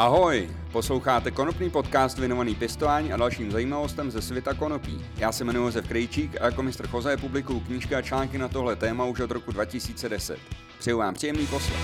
Ahoj, 0.00 0.50
posloucháte 0.72 1.30
konopný 1.30 1.70
podcast 1.70 2.18
věnovaný 2.18 2.54
pěstování 2.54 3.12
a 3.12 3.16
dalším 3.16 3.50
zajímavostem 3.50 4.10
ze 4.10 4.22
světa 4.22 4.54
konopí. 4.54 5.04
Já 5.16 5.32
se 5.32 5.44
jmenuji 5.44 5.66
Josef 5.66 5.88
Krejčík 5.88 6.40
a 6.40 6.44
jako 6.44 6.62
mistr 6.62 6.86
Choze 6.86 7.16
publikuju 7.16 7.60
knížky 7.60 7.94
a 7.94 8.02
články 8.02 8.38
na 8.38 8.48
tohle 8.48 8.76
téma 8.76 9.04
už 9.04 9.20
od 9.20 9.30
roku 9.30 9.52
2010. 9.52 10.38
Přeju 10.78 10.98
vám 10.98 11.14
příjemný 11.14 11.46
poslech. 11.46 11.80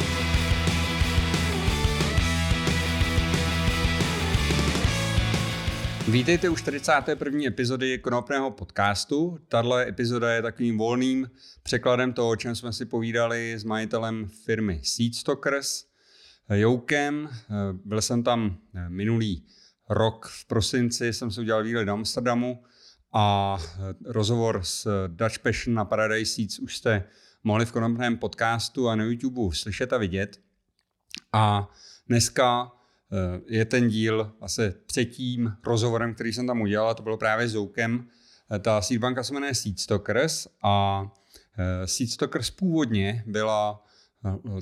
Vítejte 6.08 6.48
u 6.48 6.56
41. 6.56 7.40
epizody 7.46 7.98
Konopného 7.98 8.50
podcastu. 8.50 9.38
Tahle 9.48 9.88
epizoda 9.88 10.32
je 10.32 10.42
takovým 10.42 10.78
volným 10.78 11.30
překladem 11.62 12.12
toho, 12.12 12.28
o 12.28 12.36
čem 12.36 12.54
jsme 12.54 12.72
si 12.72 12.86
povídali 12.86 13.58
s 13.58 13.64
majitelem 13.64 14.28
firmy 14.44 14.80
Seedstockers– 14.84 15.84
Joukem. 16.55 17.28
Byl 17.84 18.02
jsem 18.02 18.23
tam 18.23 18.56
eh, 18.74 18.88
minulý 18.88 19.46
rok 19.88 20.27
v 20.27 20.45
prosinci, 20.45 21.12
jsem 21.12 21.30
si 21.30 21.41
udělal 21.41 21.62
výlet 21.62 21.84
do 21.84 21.92
Amsterdamu 21.92 22.62
a 23.12 23.56
eh, 23.60 23.95
rozhovor 24.05 24.60
s 24.62 25.06
Dutch 25.06 25.38
Passion 25.38 25.74
na 25.74 25.84
Paradise 25.84 26.34
Seeds 26.34 26.59
už 26.59 26.77
jste 26.77 27.05
mohli 27.45 27.66
v 27.66 27.72
konopném 27.72 28.16
podcastu 28.16 28.88
a 28.88 28.96
na 28.96 29.05
YouTube 29.05 29.56
slyšet 29.56 29.92
a 29.92 29.98
vidět. 29.98 30.41
A 31.32 31.70
dneska 32.09 32.72
eh, 33.12 33.41
je 33.47 33.64
ten 33.64 33.88
díl 33.88 34.33
asi 34.41 34.74
třetím 34.86 35.56
rozhovorem, 35.66 36.14
který 36.14 36.33
jsem 36.33 36.47
tam 36.47 36.60
udělal, 36.60 36.88
a 36.88 36.94
to 36.94 37.02
bylo 37.02 37.16
právě 37.16 37.48
s 37.48 37.55
Joukem. 37.55 38.08
Ta 38.60 38.83
seedbanka 38.83 39.22
se 39.22 39.34
jmenuje 39.34 39.55
Seedstockers 39.55 40.47
a 40.62 41.05
Seedstockers 41.84 42.50
původně 42.50 43.24
byla 43.27 43.85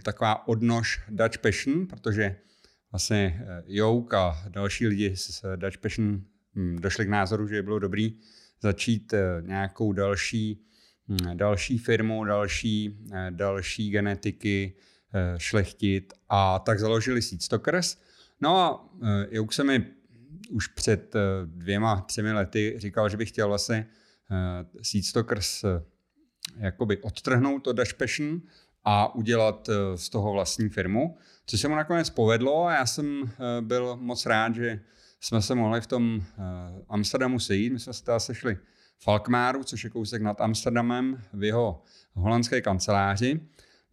taková 0.03 0.49
odnož 0.49 1.01
Dutch 1.09 1.39
Passion, 1.39 1.87
protože 1.87 2.37
vlastně 2.95 3.45
eh, 3.47 3.63
Jouk 3.67 4.15
a 4.15 4.45
další 4.49 4.87
lidi 4.87 5.17
z 5.17 5.45
Dutch 5.57 5.79
Passion 5.79 6.23
hm, 6.55 6.77
došli 6.81 7.07
k 7.07 7.09
názoru, 7.09 7.49
že 7.49 7.55
by 7.55 7.63
bylo 7.63 7.79
dobrý 7.79 8.21
začít 8.63 9.13
eh, 9.13 9.43
nějakou 9.43 9.93
další, 9.93 10.67
hm, 11.09 11.37
další 11.37 11.79
firmu, 11.79 12.25
další, 12.25 12.99
eh, 13.15 13.31
další 13.31 13.91
genetiky 13.91 14.77
šlechtit 15.37 16.13
a 16.29 16.59
tak 16.59 16.79
založili 16.79 17.23
Seedstockers. 17.23 17.97
No 18.41 18.57
a 18.59 18.89
Jouk 19.31 19.53
se 19.53 19.65
mi 19.65 19.87
už 20.51 20.67
před 20.67 21.15
dvěma, 21.45 22.01
třemi 22.01 22.33
lety 22.33 22.75
říkal, 22.77 23.09
že 23.09 23.17
bych 23.17 23.29
chtěl 23.29 23.49
vlastně 23.49 23.87
Seedstockers 24.83 25.65
jakoby 26.57 26.97
odtrhnout 26.99 27.67
od 27.67 27.77
Dutch 27.77 27.95
Passion 27.95 28.41
a 28.85 29.15
udělat 29.15 29.69
eh, 29.69 29.99
z 29.99 30.09
toho 30.09 30.33
vlastní 30.33 30.69
firmu, 30.69 31.17
což 31.47 31.61
se 31.61 31.69
mu 31.69 31.75
nakonec 31.75 32.11
povedlo 32.11 32.67
a 32.67 32.75
já 32.75 32.87
jsem 32.87 33.23
eh, 33.23 33.61
byl 33.61 33.97
moc 33.97 34.27
rád, 34.27 34.55
že 34.55 34.81
jsme 35.21 35.43
se 35.43 35.55
mohli 35.55 35.81
v 35.81 35.87
tom 35.87 36.23
eh, 36.23 36.43
Amsterdamu 36.89 37.39
sejít. 37.41 37.73
My 37.73 37.79
jsme 37.79 37.93
se 37.93 38.05
teda 38.05 38.21
sešli 38.21 38.59
v 38.99 39.09
Alkmaru, 39.09 39.65
což 39.65 39.85
je 39.85 39.91
kousek 39.91 40.23
nad 40.23 40.41
Amsterdamem 40.41 41.23
v 41.33 41.45
jeho 41.45 41.83
holandské 42.13 42.61
kanceláři. 42.61 43.41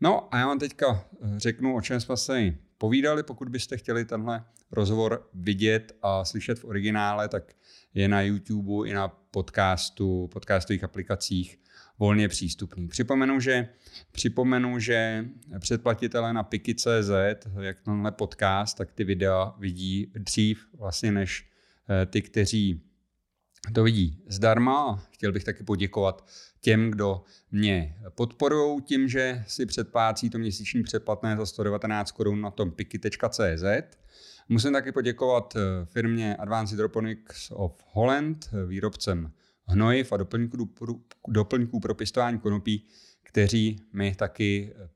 No 0.01 0.35
a 0.35 0.37
já 0.37 0.47
vám 0.47 0.59
teďka 0.59 1.05
řeknu, 1.37 1.75
o 1.75 1.81
čem 1.81 2.01
jsme 2.01 2.17
se 2.17 2.53
povídali. 2.77 3.23
Pokud 3.23 3.49
byste 3.49 3.77
chtěli 3.77 4.05
tenhle 4.05 4.43
rozhovor 4.71 5.29
vidět 5.33 5.95
a 6.01 6.25
slyšet 6.25 6.59
v 6.59 6.65
originále, 6.65 7.27
tak 7.27 7.53
je 7.93 8.07
na 8.07 8.21
YouTube 8.21 8.89
i 8.89 8.93
na 8.93 9.07
podcastu, 9.07 10.29
podcastových 10.31 10.83
aplikacích 10.83 11.59
volně 12.01 12.27
přístupný. 12.27 12.87
Připomenu, 12.87 13.39
že, 13.39 13.67
připomenu, 14.11 14.79
že 14.79 15.25
předplatitelé 15.59 16.33
na 16.33 16.43
Piki.cz, 16.43 17.09
jak 17.59 17.81
tenhle 17.81 18.11
podcast, 18.11 18.77
tak 18.77 18.91
ty 18.91 19.03
videa 19.03 19.55
vidí 19.59 20.11
dřív 20.15 20.67
vlastně 20.73 21.11
než 21.11 21.49
eh, 21.89 22.05
ty, 22.05 22.21
kteří 22.21 22.81
to 23.73 23.83
vidí 23.83 24.23
zdarma. 24.27 25.03
Chtěl 25.11 25.31
bych 25.31 25.43
taky 25.43 25.63
poděkovat 25.63 26.27
těm, 26.61 26.91
kdo 26.91 27.23
mě 27.51 27.95
podporují 28.15 28.81
tím, 28.81 29.07
že 29.07 29.43
si 29.47 29.65
předplácí 29.65 30.29
to 30.29 30.37
měsíční 30.37 30.83
předplatné 30.83 31.37
za 31.37 31.45
119 31.45 32.11
korun 32.11 32.41
na 32.41 32.51
tom 32.51 32.71
piki.cz. 32.71 33.63
Musím 34.49 34.73
taky 34.73 34.91
poděkovat 34.91 35.53
eh, 35.55 35.85
firmě 35.85 36.35
Advanced 36.35 36.71
Hydroponics 36.71 37.51
of 37.51 37.71
Holland, 37.93 38.49
eh, 38.53 38.65
výrobcem 38.65 39.31
hnojiv 39.67 40.11
a 40.11 40.17
doplňků, 40.17 40.69
doplňků 41.27 41.79
pro 41.79 41.95
pěstování 41.95 42.39
konopí, 42.39 42.87
kteří 43.23 43.79
mi 43.93 44.15
taky 44.15 44.73
eh, 44.75 44.89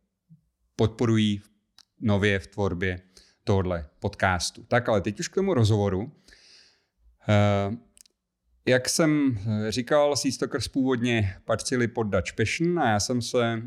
podporují 0.75 1.41
nově 1.99 2.39
v 2.39 2.47
tvorbě 2.47 3.01
tohle 3.43 3.89
podcastu. 3.99 4.63
Tak 4.63 4.89
ale 4.89 5.01
teď 5.01 5.19
už 5.19 5.27
k 5.27 5.35
tomu 5.35 5.53
rozhovoru. 5.53 6.11
Eh, 7.29 7.77
jak 8.65 8.89
jsem 8.89 9.37
eh, 9.37 9.71
říkal, 9.71 10.15
Seastokers 10.15 10.67
původně 10.67 11.37
patřili 11.45 11.87
pod 11.87 12.03
Dutch 12.03 12.33
Passion 12.33 12.79
a 12.79 12.89
já 12.89 12.99
jsem 12.99 13.21
se 13.21 13.61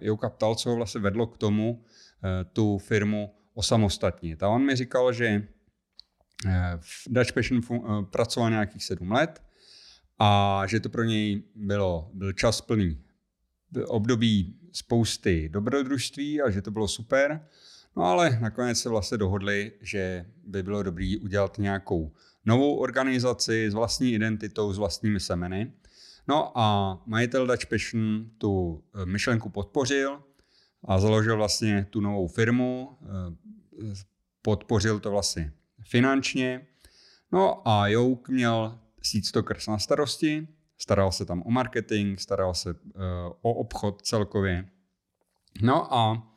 Jouka 0.00 0.28
ptal, 0.28 0.54
co 0.54 0.70
ho 0.70 0.76
vlastně 0.76 1.00
vedlo 1.00 1.26
k 1.26 1.38
tomu 1.38 1.84
tu 2.52 2.78
firmu 2.78 3.34
osamostatnit. 3.54 4.42
A 4.42 4.48
on 4.48 4.62
mi 4.62 4.76
říkal, 4.76 5.12
že 5.12 5.48
v 6.80 7.06
Dutch 7.06 7.32
Passion 7.32 7.60
pracoval 8.10 8.50
nějakých 8.50 8.84
sedm 8.84 9.12
let 9.12 9.42
a 10.18 10.62
že 10.66 10.80
to 10.80 10.88
pro 10.88 11.04
něj 11.04 11.42
bylo, 11.54 12.10
byl 12.14 12.32
čas 12.32 12.60
plný 12.60 12.98
období 13.86 14.54
spousty 14.72 15.48
dobrodružství 15.48 16.42
a 16.42 16.50
že 16.50 16.62
to 16.62 16.70
bylo 16.70 16.88
super. 16.88 17.46
No 17.96 18.04
ale 18.04 18.38
nakonec 18.40 18.78
se 18.78 18.88
vlastně 18.88 19.18
dohodli, 19.18 19.72
že 19.80 20.26
by 20.44 20.62
bylo 20.62 20.82
dobré 20.82 21.14
udělat 21.20 21.58
nějakou 21.58 22.12
novou 22.44 22.76
organizaci 22.76 23.70
s 23.70 23.74
vlastní 23.74 24.12
identitou, 24.12 24.72
s 24.72 24.78
vlastními 24.78 25.20
semeny. 25.20 25.72
No 26.28 26.58
a 26.58 26.98
majitel 27.06 27.46
Dutch 27.46 27.66
Passion 27.66 28.30
tu 28.38 28.82
eh, 28.94 29.06
myšlenku 29.06 29.48
podpořil 29.48 30.22
a 30.84 30.98
založil 30.98 31.36
vlastně 31.36 31.86
tu 31.90 32.00
novou 32.00 32.28
firmu, 32.28 32.98
eh, 33.02 33.94
podpořil 34.42 35.00
to 35.00 35.10
vlastně 35.10 35.52
finančně. 35.82 36.66
No 37.32 37.68
a 37.68 37.88
Jouk 37.88 38.28
měl 38.28 38.78
Seedstockers 39.02 39.66
na 39.66 39.78
starosti, 39.78 40.48
staral 40.78 41.12
se 41.12 41.24
tam 41.24 41.42
o 41.46 41.50
marketing, 41.50 42.18
staral 42.18 42.54
se 42.54 42.70
uh, 42.70 43.00
o 43.42 43.54
obchod 43.54 44.02
celkově. 44.02 44.68
No 45.62 45.94
a 45.94 46.32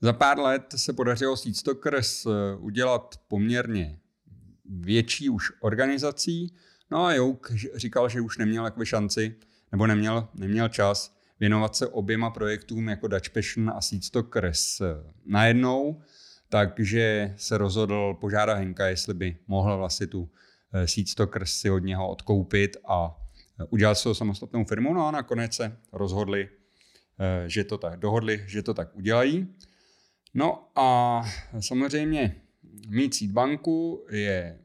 za 0.00 0.12
pár 0.12 0.38
let 0.38 0.74
se 0.76 0.92
podařilo 0.92 1.36
Seedstockers 1.36 2.26
uh, 2.26 2.32
udělat 2.58 3.20
poměrně 3.28 3.98
větší 4.64 5.28
už 5.28 5.52
organizací, 5.60 6.54
no 6.90 7.04
a 7.04 7.14
Jouk 7.14 7.52
říkal, 7.74 8.08
že 8.08 8.20
už 8.20 8.38
neměl 8.38 8.64
jakoby 8.64 8.86
šanci, 8.86 9.36
nebo 9.72 9.86
neměl, 9.86 10.28
neměl 10.34 10.68
čas 10.68 11.16
věnovat 11.40 11.76
se 11.76 11.86
oběma 11.86 12.30
projektům 12.30 12.88
jako 12.88 13.08
Dutch 13.08 13.30
Passion 13.30 13.70
a 13.70 13.80
Seedstockers 13.80 14.80
uh, 14.80 14.86
najednou, 15.26 16.02
takže 16.48 17.34
se 17.36 17.58
rozhodl 17.58 18.14
požádat 18.20 18.58
Henka, 18.58 18.86
jestli 18.86 19.14
by 19.14 19.36
mohl 19.46 19.76
vlastně 19.76 20.06
tu 20.06 20.30
Eh, 20.72 20.86
Seedstockers 20.86 21.52
si 21.52 21.70
od 21.70 21.78
něho 21.78 22.08
odkoupit 22.08 22.76
a 22.88 23.16
eh, 23.60 23.64
udělat 23.70 23.94
svou 23.94 24.14
samostatnou 24.14 24.64
firmu. 24.64 24.94
No 24.94 25.06
a 25.06 25.10
nakonec 25.10 25.54
se 25.54 25.76
rozhodli, 25.92 26.48
eh, 27.18 27.48
že 27.50 27.64
to 27.64 27.78
tak 27.78 28.00
dohodli, 28.00 28.44
že 28.46 28.62
to 28.62 28.74
tak 28.74 28.96
udělají. 28.96 29.54
No 30.34 30.68
a 30.74 31.22
samozřejmě 31.60 32.42
mít 32.88 33.14
seedbanku 33.14 34.06
je 34.10 34.58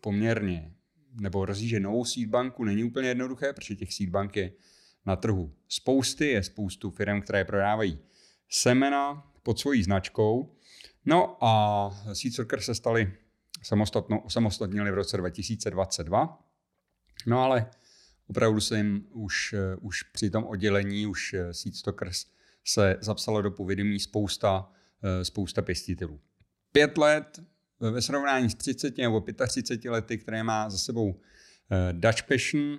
poměrně, 0.00 0.74
nebo 1.20 1.44
rozjíždět 1.44 1.82
novou 1.82 2.04
seedbanku 2.04 2.64
není 2.64 2.84
úplně 2.84 3.08
jednoduché, 3.08 3.52
protože 3.52 3.76
těch 3.76 3.94
seedbank 3.94 4.36
je 4.36 4.52
na 5.06 5.16
trhu 5.16 5.54
spousty, 5.68 6.26
je 6.26 6.42
spoustu 6.42 6.90
firm, 6.90 7.20
které 7.20 7.44
prodávají 7.44 7.98
semena 8.50 9.32
pod 9.42 9.58
svojí 9.58 9.82
značkou. 9.82 10.56
No 11.04 11.44
a 11.44 11.90
Seedstockers 12.12 12.64
se 12.64 12.74
samostatnili 14.28 14.90
v 14.90 14.94
roce 14.94 15.16
2022. 15.16 16.44
No 17.26 17.40
ale 17.42 17.70
opravdu 18.26 18.60
se 18.60 18.76
jim 18.76 19.06
už, 19.10 19.52
eh, 19.52 19.76
už 19.76 20.02
při 20.02 20.30
tom 20.30 20.44
oddělení, 20.44 21.06
už 21.06 21.34
eh, 21.34 21.54
Seedstockers 21.54 22.26
se 22.64 22.96
zapsalo 23.00 23.42
do 23.42 23.50
povědomí 23.50 24.00
spousta, 24.00 24.70
eh, 25.02 25.24
spousta 25.24 25.62
pěstitelů. 25.62 26.20
Pět 26.72 26.98
let 26.98 27.40
ve 27.80 28.02
srovnání 28.02 28.50
s 28.50 28.54
30 28.54 28.98
nebo 28.98 29.24
35 29.46 29.90
lety, 29.90 30.18
které 30.18 30.42
má 30.42 30.70
za 30.70 30.78
sebou 30.78 31.20
Dutch 31.92 32.22
Passion, 32.22 32.78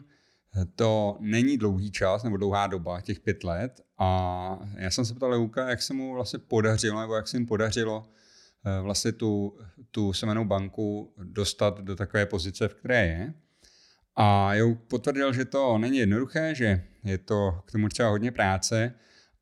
to 0.76 1.18
není 1.20 1.58
dlouhý 1.58 1.92
čas 1.92 2.24
nebo 2.24 2.38
dlouhá 2.38 2.68
doba, 2.68 3.02
těch 3.02 3.20
pět 3.20 3.44
let. 3.44 3.82
A 3.98 4.60
já 4.76 4.92
jsem 4.92 5.06
se 5.06 5.14
ptal 5.14 5.30
Leuka, 5.30 5.70
jak 5.70 5.82
se 5.82 5.94
mu 5.94 6.14
vlastně 6.14 6.40
podařilo, 6.40 7.02
nebo 7.02 7.16
jak 7.16 7.28
se 7.28 7.38
jim 7.38 7.46
podařilo 7.46 8.06
Eh, 8.06 8.19
vlastně 8.82 9.12
tu, 9.12 9.58
tu 9.92 10.14
semenou 10.14 10.46
banku 10.46 11.14
dostat 11.24 11.82
do 11.82 11.96
takové 11.96 12.26
pozice, 12.26 12.68
v 12.68 12.74
které 12.74 13.08
je. 13.08 13.34
A 14.16 14.54
já 14.54 14.66
potvrdil, 14.88 15.34
že 15.34 15.46
to 15.46 15.78
není 15.78 15.98
jednoduché, 15.98 16.56
že 16.56 16.84
je 17.04 17.18
to 17.18 17.52
k 17.66 17.72
tomu 17.72 17.90
třeba 17.90 18.10
hodně 18.10 18.32
práce 18.32 18.94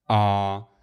a 0.10 0.74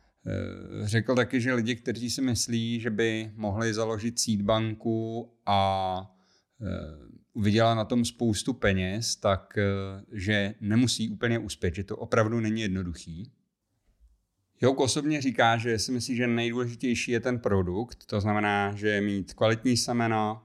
řekl 0.82 1.14
taky, 1.14 1.40
že 1.40 1.54
lidi, 1.54 1.76
kteří 1.76 2.10
si 2.10 2.22
myslí, 2.22 2.80
že 2.80 2.90
by 2.90 3.32
mohli 3.34 3.74
založit 3.74 4.18
seed 4.18 4.42
banku 4.42 5.32
a 5.46 6.10
vydělá 7.36 7.74
na 7.74 7.84
tom 7.84 8.04
spoustu 8.04 8.52
peněz, 8.52 9.16
tak 9.16 9.58
že 10.12 10.54
nemusí 10.60 11.08
úplně 11.08 11.38
uspět, 11.38 11.74
že 11.74 11.84
to 11.84 11.96
opravdu 11.96 12.40
není 12.40 12.60
jednoduchý. 12.60 13.32
Jouk 14.64 14.80
osobně 14.80 15.20
říká, 15.20 15.56
že 15.56 15.78
si 15.78 15.92
myslí, 15.92 16.16
že 16.16 16.26
nejdůležitější 16.26 17.12
je 17.12 17.20
ten 17.20 17.38
produkt, 17.38 18.06
to 18.06 18.20
znamená, 18.20 18.74
že 18.74 19.00
mít 19.00 19.34
kvalitní 19.34 19.76
semena 19.76 20.42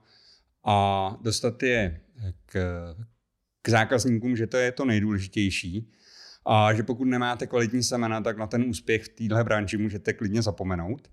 a 0.64 1.16
dostat 1.22 1.62
je 1.62 2.00
k, 2.46 2.54
k 3.62 3.68
zákazníkům, 3.68 4.36
že 4.36 4.46
to 4.46 4.56
je 4.56 4.72
to 4.72 4.84
nejdůležitější. 4.84 5.92
A 6.46 6.74
že 6.74 6.82
pokud 6.82 7.04
nemáte 7.04 7.46
kvalitní 7.46 7.82
semena, 7.82 8.20
tak 8.20 8.38
na 8.38 8.46
ten 8.46 8.64
úspěch 8.64 9.04
v 9.04 9.08
téhle 9.08 9.44
branži 9.44 9.76
můžete 9.76 10.12
klidně 10.12 10.42
zapomenout. 10.42 11.10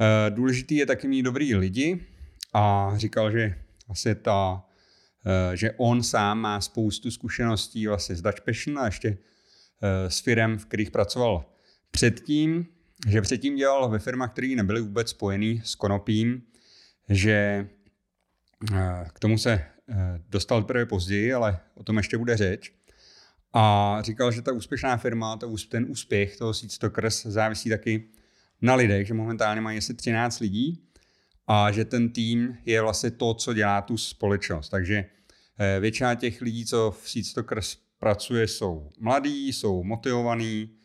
Eh, 0.00 0.30
důležitý 0.30 0.76
je 0.76 0.86
taky 0.86 1.08
mít 1.08 1.22
dobrý 1.22 1.54
lidi 1.54 2.06
a 2.52 2.92
říkal, 2.96 3.30
že 3.30 3.54
asi 3.88 4.14
ta, 4.14 4.64
eh, 5.26 5.56
že 5.56 5.72
on 5.76 6.02
sám 6.02 6.38
má 6.38 6.60
spoustu 6.60 7.10
zkušeností 7.10 7.86
vlastně 7.86 8.16
z 8.16 8.22
Dutch 8.22 8.40
Passion 8.40 8.78
a 8.78 8.86
ještě 8.86 9.08
eh, 9.82 10.10
s 10.10 10.20
firem, 10.20 10.58
v 10.58 10.66
kterých 10.66 10.90
pracoval 10.90 11.55
předtím, 11.96 12.66
že 13.08 13.22
předtím 13.22 13.56
dělal 13.56 13.88
ve 13.88 13.98
firmách, 13.98 14.32
které 14.32 14.54
nebyly 14.56 14.80
vůbec 14.80 15.10
spojený 15.10 15.62
s 15.64 15.74
konopím, 15.74 16.42
že 17.08 17.68
k 19.12 19.18
tomu 19.18 19.38
se 19.38 19.64
dostal 20.28 20.62
teprve 20.62 20.86
později, 20.86 21.32
ale 21.32 21.58
o 21.74 21.82
tom 21.82 21.96
ještě 21.96 22.18
bude 22.18 22.36
řeč. 22.36 22.72
A 23.52 23.98
říkal, 24.02 24.32
že 24.32 24.42
ta 24.42 24.52
úspěšná 24.52 24.96
firma, 24.96 25.38
ten 25.68 25.86
úspěch 25.88 26.36
toho 26.36 26.54
Seed 26.54 26.72
Stockers 26.72 27.26
závisí 27.26 27.70
taky 27.70 28.08
na 28.62 28.74
lidech, 28.74 29.06
že 29.06 29.14
momentálně 29.14 29.60
mají 29.60 29.78
asi 29.78 29.94
13 29.94 30.40
lidí 30.40 30.82
a 31.46 31.72
že 31.72 31.84
ten 31.84 32.08
tým 32.08 32.58
je 32.64 32.82
vlastně 32.82 33.10
to, 33.10 33.34
co 33.34 33.54
dělá 33.54 33.82
tu 33.82 33.96
společnost. 33.96 34.68
Takže 34.68 35.04
eh, 35.58 35.80
většina 35.80 36.14
těch 36.14 36.40
lidí, 36.40 36.66
co 36.66 36.90
v 37.02 37.10
Seed 37.10 37.26
Stockers 37.26 37.76
pracuje, 37.98 38.48
jsou 38.48 38.90
mladí, 39.00 39.52
jsou 39.52 39.84
motivovaní, 39.84 40.75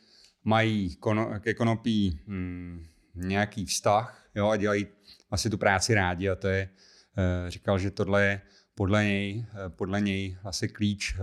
mají 0.44 0.98
ke 1.40 1.54
konopí 1.54 2.20
hmm, 2.28 2.86
nějaký 3.16 3.66
vztah 3.66 4.30
jo, 4.36 4.48
a 4.48 4.58
dělají 4.58 4.88
asi 5.32 5.50
tu 5.50 5.58
práci 5.58 5.94
rádi 5.94 6.30
a 6.30 6.36
to 6.36 6.48
je, 6.48 6.70
eh, 7.18 7.52
říkal, 7.52 7.80
že 7.80 7.92
tohle 7.92 8.26
je 8.26 8.42
podle 8.76 9.04
něj, 9.04 9.46
eh, 9.66 9.70
podle 9.70 10.02
něj 10.02 10.38
asi 10.44 10.68
klíč 10.68 11.16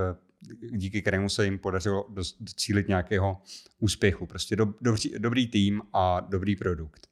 díky 0.70 1.02
kterému 1.02 1.28
se 1.28 1.44
jim 1.44 1.58
podařilo 1.58 2.08
docílit 2.40 2.88
nějakého 2.88 3.42
úspěchu. 3.78 4.26
Prostě 4.26 4.56
do, 4.56 4.74
dobrý, 4.80 5.10
dobrý 5.18 5.46
tým 5.46 5.82
a 5.92 6.20
dobrý 6.20 6.56
produkt. 6.56 7.08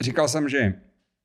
Říkal 0.00 0.28
jsem, 0.28 0.48
že 0.48 0.74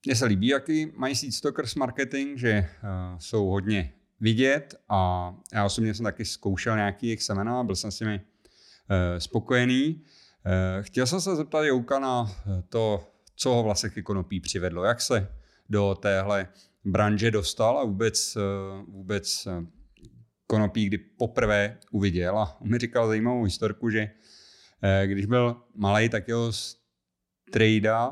mně 0.06 0.16
se 0.16 0.26
líbí, 0.26 0.48
jaký 0.48 0.92
mají 0.96 1.16
Seed 1.16 1.34
Stockers 1.34 1.76
marketing, 1.76 2.38
že 2.38 2.70
jsou 3.18 3.46
hodně 3.46 3.94
vidět 4.20 4.76
a 4.90 5.34
já 5.54 5.66
osobně 5.66 5.94
jsem 5.94 6.04
taky 6.04 6.26
zkoušel 6.26 6.76
nějaký 6.76 7.08
jejich 7.08 7.24
semena 7.24 7.64
byl 7.64 7.76
jsem 7.76 7.92
s 7.92 8.00
nimi 8.00 8.22
spokojený. 9.18 10.02
Uh, 10.46 10.84
chtěl 10.84 11.08
jsem 11.08 11.22
se 11.22 11.36
zeptat 11.36 11.64
Jouka 11.64 12.00
na 12.00 12.32
to, 12.70 13.08
co 13.36 13.50
ho 13.50 13.64
vlastně 13.64 13.90
k 13.90 14.04
konopí 14.04 14.40
přivedlo, 14.40 14.84
jak 14.84 15.02
se 15.02 15.28
do 15.70 15.96
téhle 16.02 16.48
branže 16.86 17.32
dostal 17.32 17.80
a 17.80 17.84
vůbec, 17.84 18.36
eh, 18.36 18.42
vůbec 18.88 19.48
eh, 19.48 19.66
konopí, 20.48 20.86
kdy 20.86 20.98
poprvé 20.98 21.78
uviděl. 21.92 22.40
A 22.40 22.62
on 22.62 22.70
mi 22.70 22.78
říkal 22.78 23.08
zajímavou 23.08 23.44
historku, 23.44 23.90
že 23.90 24.10
eh, 24.82 25.08
když 25.08 25.26
byl 25.26 25.56
malý, 25.76 26.10
tak 26.10 26.28
jeho 26.28 26.52
trejda 27.52 28.12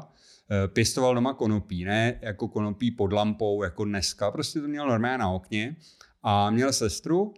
pěstoval 0.68 1.16
doma 1.16 1.34
konopí, 1.34 1.86
ne 1.86 2.20
jako 2.22 2.48
konopí 2.48 2.92
pod 2.92 3.14
lampou, 3.14 3.64
jako 3.64 3.86
dneska, 3.86 4.32
prostě 4.32 4.62
to 4.62 4.68
měl 4.68 4.88
normálně 4.88 5.18
na 5.18 5.30
okně 5.30 5.76
a 6.24 6.50
měl 6.50 6.74
sestru 6.74 7.34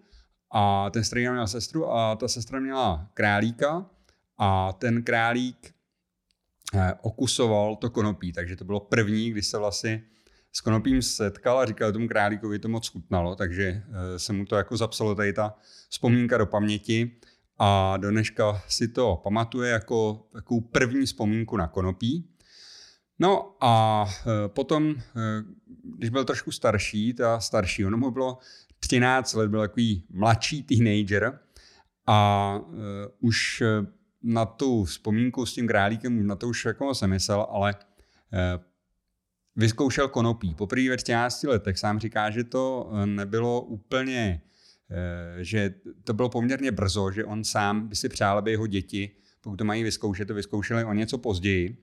a 0.53 0.89
ten 0.89 1.03
strejda 1.03 1.31
měl 1.31 1.47
sestru 1.47 1.91
a 1.91 2.15
ta 2.15 2.27
sestra 2.27 2.59
měla 2.59 3.09
králíka 3.13 3.85
a 4.37 4.73
ten 4.73 5.03
králík 5.03 5.73
okusoval 7.01 7.75
to 7.75 7.89
konopí, 7.89 8.33
takže 8.33 8.55
to 8.55 8.65
bylo 8.65 8.79
první, 8.79 9.31
kdy 9.31 9.41
se 9.41 9.57
vlastně 9.57 10.03
s 10.51 10.61
konopím 10.61 11.01
setkal 11.01 11.59
a 11.59 11.65
říkal 11.65 11.91
tomu 11.91 12.07
králíkovi, 12.07 12.59
to 12.59 12.69
moc 12.69 12.87
chutnalo, 12.87 13.35
takže 13.35 13.83
eh, 14.15 14.19
se 14.19 14.33
mu 14.33 14.45
to 14.45 14.55
jako 14.55 14.77
zapsalo 14.77 15.15
tady 15.15 15.33
ta 15.33 15.55
vzpomínka 15.89 16.37
do 16.37 16.45
paměti 16.45 17.11
a 17.59 17.97
dneška 17.97 18.61
si 18.67 18.87
to 18.87 19.21
pamatuje 19.23 19.71
jako 19.71 20.27
takovou 20.33 20.61
první 20.61 21.05
vzpomínku 21.05 21.57
na 21.57 21.67
konopí. 21.67 22.27
No 23.19 23.55
a 23.61 24.05
eh, 24.07 24.47
potom, 24.47 24.95
eh, 24.97 25.43
když 25.97 26.09
byl 26.09 26.25
trošku 26.25 26.51
starší, 26.51 27.13
ta 27.13 27.39
starší, 27.39 27.85
ono 27.85 27.97
mu 27.97 28.11
bylo 28.11 28.37
13 28.81 29.33
let, 29.33 29.47
byl 29.47 29.61
takový 29.61 30.03
mladší 30.09 30.63
teenager 30.63 31.39
a 32.07 32.59
už 33.19 33.63
na 34.23 34.45
tu 34.45 34.83
vzpomínku 34.83 35.45
s 35.45 35.53
tím 35.53 35.67
králíkem, 35.67 36.27
na 36.27 36.35
to 36.35 36.47
už 36.47 36.65
jako 36.65 36.95
jsem 36.95 37.09
myslel, 37.09 37.47
ale 37.49 37.75
vyzkoušel 39.55 40.07
konopí. 40.07 40.55
Poprvé 40.55 40.89
ve 40.89 40.97
14 40.97 41.43
letech 41.43 41.79
sám 41.79 41.99
říká, 41.99 42.29
že 42.29 42.43
to 42.43 42.91
eh, 42.93 43.05
nebylo 43.05 43.61
úplně, 43.61 44.41
eh, 44.89 45.43
že 45.43 45.73
to 46.03 46.13
bylo 46.13 46.29
poměrně 46.29 46.71
brzo, 46.71 47.11
že 47.11 47.25
on 47.25 47.43
sám 47.43 47.87
by 47.87 47.95
si 47.95 48.09
přál, 48.09 48.37
aby 48.37 48.51
jeho 48.51 48.67
děti, 48.67 49.09
pokud 49.41 49.55
to 49.55 49.63
mají 49.63 49.83
vyzkoušet, 49.83 50.27
to 50.27 50.33
vyzkoušeli 50.33 50.83
o 50.83 50.93
něco 50.93 51.17
později. 51.17 51.77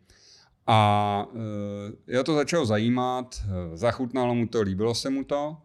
A 0.67 1.27
eh, 1.35 2.12
jeho 2.12 2.25
to 2.25 2.35
začalo 2.35 2.67
zajímat, 2.67 3.43
zachutnalo 3.75 4.35
mu 4.35 4.47
to, 4.47 4.62
líbilo 4.62 4.95
se 4.95 5.11
mu 5.11 5.25
to, 5.25 5.56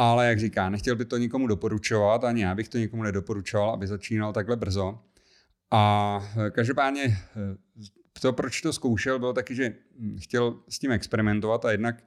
ale 0.00 0.28
jak 0.28 0.40
říká, 0.40 0.70
nechtěl 0.70 0.96
by 0.96 1.04
to 1.04 1.16
nikomu 1.16 1.46
doporučovat, 1.46 2.24
ani 2.24 2.42
já 2.42 2.54
bych 2.54 2.68
to 2.68 2.78
nikomu 2.78 3.02
nedoporučoval, 3.02 3.70
aby 3.70 3.86
začínal 3.86 4.32
takhle 4.32 4.56
brzo. 4.56 4.98
A 5.70 6.20
každopádně 6.50 7.18
to, 8.20 8.32
proč 8.32 8.60
to 8.60 8.72
zkoušel, 8.72 9.18
bylo 9.18 9.32
taky, 9.32 9.54
že 9.54 9.74
chtěl 10.18 10.54
s 10.68 10.78
tím 10.78 10.92
experimentovat 10.92 11.64
a 11.64 11.70
jednak 11.70 12.04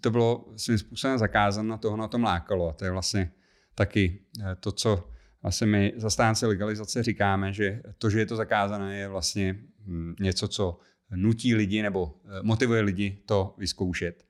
to 0.00 0.10
bylo 0.10 0.44
svým 0.56 0.78
způsobem 0.78 1.18
zakázané, 1.18 1.68
na 1.68 1.76
toho 1.76 1.96
na 1.96 2.08
tom 2.08 2.22
lákalo. 2.22 2.68
A 2.68 2.72
to 2.72 2.84
je 2.84 2.90
vlastně 2.90 3.32
taky 3.74 4.18
eh, 4.40 4.56
to, 4.60 4.72
co 4.72 5.08
vlastně 5.42 5.66
my 5.66 5.92
zastánci 5.96 6.46
legalizace 6.46 7.02
říkáme, 7.02 7.52
že 7.52 7.82
to, 7.98 8.10
že 8.10 8.18
je 8.18 8.26
to 8.26 8.36
zakázané, 8.36 8.98
je 8.98 9.08
vlastně 9.08 9.60
hm, 9.86 10.14
něco, 10.20 10.48
co 10.48 10.80
nutí 11.16 11.54
lidi 11.54 11.82
nebo 11.82 12.14
eh, 12.24 12.42
motivuje 12.42 12.80
lidi 12.80 13.22
to 13.26 13.54
vyzkoušet. 13.58 14.24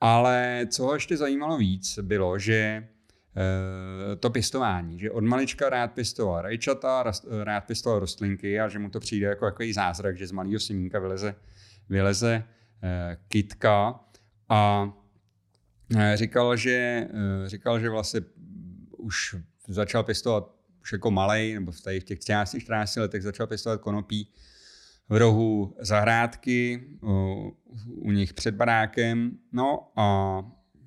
Ale 0.00 0.66
co 0.70 0.84
ho 0.84 0.94
ještě 0.94 1.16
zajímalo 1.16 1.58
víc, 1.58 1.98
bylo, 2.02 2.38
že 2.38 2.88
Eh, 3.38 4.16
to 4.16 4.30
pěstování, 4.30 4.98
že 4.98 5.10
od 5.10 5.24
malička 5.24 5.68
rád 5.68 5.92
pěstoval 5.92 6.42
rajčata, 6.42 7.04
rád 7.42 7.60
pěstoval 7.60 7.98
rostlinky 7.98 8.60
a 8.60 8.68
že 8.68 8.78
mu 8.78 8.90
to 8.90 9.00
přijde 9.00 9.26
jako 9.26 9.44
takový 9.44 9.72
zázrak, 9.72 10.18
že 10.18 10.26
z 10.26 10.32
malého 10.32 10.60
semínka 10.60 10.98
vyleze, 10.98 11.34
vyleze 11.88 12.44
eh, 12.82 13.16
kytka. 13.28 14.00
A 14.48 14.92
eh, 15.96 16.16
říkal, 16.16 16.56
že, 16.56 17.08
říkal, 17.46 17.80
že 17.80 17.90
vlastně 17.90 18.20
už 18.96 19.36
začal 19.68 20.04
pěstovat 20.04 20.54
už 20.82 20.92
jako 20.92 21.10
malej, 21.10 21.54
nebo 21.54 21.72
v 21.72 21.80
těch 21.80 22.18
13-14 22.18 23.00
letech 23.00 23.22
začal 23.22 23.46
pěstovat 23.46 23.80
konopí 23.80 24.32
v 25.08 25.16
rohu 25.16 25.76
zahrádky, 25.80 26.88
u, 28.02 28.12
nich 28.12 28.34
před 28.34 28.54
barákem, 28.54 29.38
no 29.52 29.92
a 29.96 30.38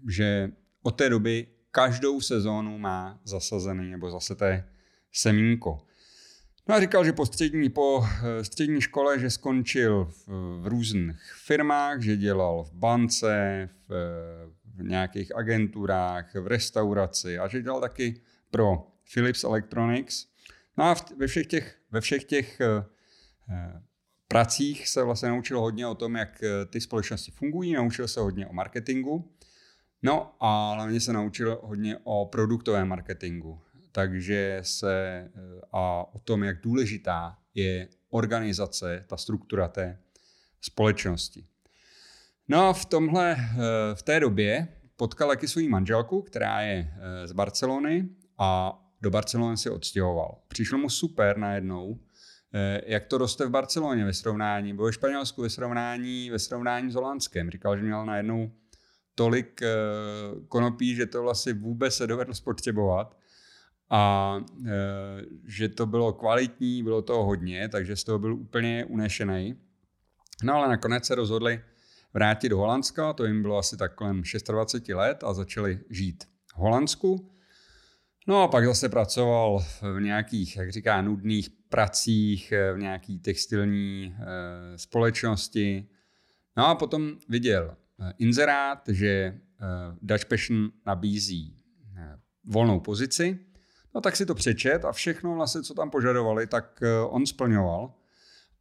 že 0.10 0.52
od 0.84 0.92
té 0.92 1.10
doby 1.10 1.48
každou 1.72 2.22
sezónu 2.22 2.78
má 2.78 3.20
zasazený 3.24 3.92
nebo 3.92 4.12
zase 4.12 4.36
té 4.36 4.70
semínko. 5.12 5.82
No 6.70 6.76
a 6.76 6.80
říkal, 6.80 7.06
že 7.06 7.14
po 7.14 7.26
střední, 7.26 7.70
po 7.70 8.04
eh, 8.24 8.44
střední 8.44 8.82
škole, 8.82 9.20
že 9.20 9.30
skončil 9.30 10.06
v, 10.06 10.28
v 10.62 10.68
různých 10.68 11.34
firmách, 11.46 12.02
že 12.02 12.18
dělal 12.18 12.64
v 12.64 12.74
bance, 12.74 13.70
v, 13.88 13.94
v 14.76 14.84
nějakých 14.84 15.36
agenturách, 15.36 16.36
v 16.36 16.48
restauraci 16.48 17.40
a 17.40 17.48
že 17.48 17.62
dělal 17.62 17.82
taky 17.82 18.22
pro 18.52 18.88
Philips 19.14 19.44
Electronics. 19.44 20.28
No 20.78 20.84
a 20.84 20.96
v, 20.96 21.12
ve 21.18 21.28
všech 21.28 21.48
těch, 21.48 21.78
ve 21.92 22.02
všech 22.02 22.24
těch 22.24 22.62
uh, 22.62 22.84
pracích 24.32 24.88
se 24.88 25.04
vlastně 25.04 25.30
naučil 25.30 25.60
hodně 25.60 25.88
o 25.88 25.96
tom, 25.96 26.16
jak 26.16 26.44
ty 26.70 26.82
společnosti 26.82 27.32
fungují, 27.32 27.74
naučil 27.74 28.08
se 28.08 28.20
hodně 28.20 28.48
o 28.48 28.54
marketingu. 28.54 29.32
No 30.04 30.36
a 30.40 30.74
hlavně 30.74 31.00
se 31.00 31.14
naučil 31.14 31.60
hodně 31.64 31.98
o 32.04 32.26
produktovém 32.26 32.88
marketingu. 32.88 33.62
Takže 33.92 34.60
se 34.62 34.94
eh, 34.96 35.32
a 35.72 36.06
o 36.14 36.20
tom, 36.20 36.44
jak 36.44 36.62
důležitá 36.62 37.38
je 37.54 37.88
organizace, 38.10 39.06
ta 39.08 39.18
struktura 39.18 39.68
té 39.68 40.00
společnosti. 40.62 41.46
No 42.48 42.70
a 42.70 42.74
v 42.74 42.86
tomhle, 42.86 43.36
eh, 43.40 43.56
v 43.96 44.04
té 44.04 44.20
době 44.20 44.68
potkal 44.96 45.28
taky 45.28 45.48
svou 45.48 45.70
manželku, 45.70 46.22
která 46.22 46.62
je 46.62 46.94
eh, 46.94 47.28
z 47.28 47.32
Barcelony 47.32 48.10
a 48.38 48.78
do 49.02 49.10
Barcelony 49.10 49.58
se 49.58 49.72
odstěhoval. 49.72 50.42
Přišlo 50.48 50.78
mu 50.78 50.90
super 50.90 51.38
najednou, 51.38 52.00
jak 52.86 53.06
to 53.06 53.18
roste 53.18 53.46
v 53.46 53.50
Barceloně 53.50 54.06
ve 54.06 54.14
srovnání, 54.14 54.72
nebo 54.72 54.84
ve 54.84 54.94
Španělsku 54.94 55.42
ve 55.42 55.50
srovnání, 55.50 56.30
ve 56.30 56.40
srovnání 56.40 56.92
s 56.92 56.96
Holandskem. 56.96 57.50
Říkal, 57.50 57.78
že 57.78 57.84
měl 57.84 58.06
najednou 58.06 58.52
tolik 59.16 59.62
konopí, 60.48 60.96
že 60.96 61.06
to 61.06 61.22
vlastně 61.22 61.54
vůbec 61.54 61.96
se 61.96 62.08
dovedl 62.08 62.34
spotřebovat 62.34 63.18
a 63.90 64.36
že 65.48 65.70
to 65.70 65.86
bylo 65.86 66.14
kvalitní, 66.14 66.84
bylo 66.84 67.02
toho 67.02 67.26
hodně, 67.26 67.70
takže 67.70 67.96
z 67.96 68.04
toho 68.04 68.20
byl 68.20 68.34
úplně 68.34 68.86
unešený. 68.86 69.56
No 70.44 70.54
ale 70.54 70.68
nakonec 70.70 71.06
se 71.06 71.16
rozhodli 71.16 71.62
vrátit 72.14 72.50
do 72.50 72.58
Holandska, 72.58 73.14
to 73.14 73.26
jim 73.26 73.42
bylo 73.42 73.58
asi 73.58 73.78
tak 73.78 73.96
kolem 73.96 74.24
26 74.48 74.88
let 74.96 75.24
a 75.24 75.34
začali 75.34 75.80
žít 75.90 76.24
v 76.54 76.58
Holandsku. 76.58 77.32
No 78.28 78.44
a 78.44 78.48
pak 78.48 78.66
zase 78.66 78.90
pracoval 78.90 79.60
v 79.82 80.00
nějakých, 80.00 80.56
jak 80.56 80.72
říká, 80.72 81.02
nudných 81.02 81.50
pracích, 81.50 82.54
v 82.74 82.78
nějaký 82.78 83.20
textilní 83.20 84.16
e, 84.20 84.78
společnosti. 84.78 85.90
No 86.58 86.68
a 86.68 86.76
potom 86.76 87.12
viděl 87.30 87.76
e, 88.00 88.14
inzerát, 88.18 88.90
že 88.90 89.40
Dutch 90.02 90.26
Passion 90.26 90.72
nabízí 90.86 91.58
volnou 92.46 92.80
pozici. 92.80 93.40
No 93.96 94.02
tak 94.02 94.16
si 94.16 94.26
to 94.26 94.36
přečet 94.36 94.86
a 94.86 94.92
všechno 94.92 95.36
vlastně, 95.36 95.62
co 95.62 95.74
tam 95.74 95.90
požadovali, 95.90 96.48
tak 96.48 96.84
on 97.10 97.26
splňoval. 97.26 97.94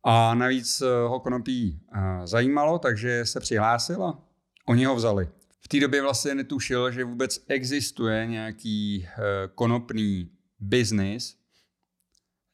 A 0.04 0.34
navíc 0.34 0.80
eh, 0.82 0.86
ho 1.08 1.20
konopí 1.20 1.80
eh, 1.92 2.26
zajímalo, 2.26 2.78
takže 2.78 3.26
se 3.26 3.40
přihlásil 3.40 4.04
a 4.04 4.18
oni 4.66 4.84
ho 4.84 4.94
vzali. 4.94 5.28
V 5.60 5.68
té 5.68 5.80
době 5.80 6.02
vlastně 6.02 6.34
netušil, 6.34 6.90
že 6.90 7.04
vůbec 7.04 7.44
existuje 7.48 8.26
nějaký 8.26 9.06
eh, 9.06 9.20
konopný 9.54 10.30
biznis, 10.60 11.36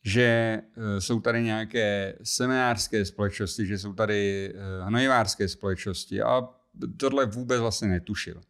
že 0.04 0.60
jsou 0.98 1.20
tady 1.20 1.42
nějaké 1.42 2.18
seminářské 2.22 3.04
společnosti, 3.04 3.66
že 3.66 3.78
jsou 3.78 3.92
tady 3.92 4.52
hnojivářské 4.82 5.48
společnosti 5.48 6.22
a 6.22 6.48
tohle 6.96 7.26
vůbec 7.26 7.60
vlastně 7.60 7.88
netušil. 7.88 8.40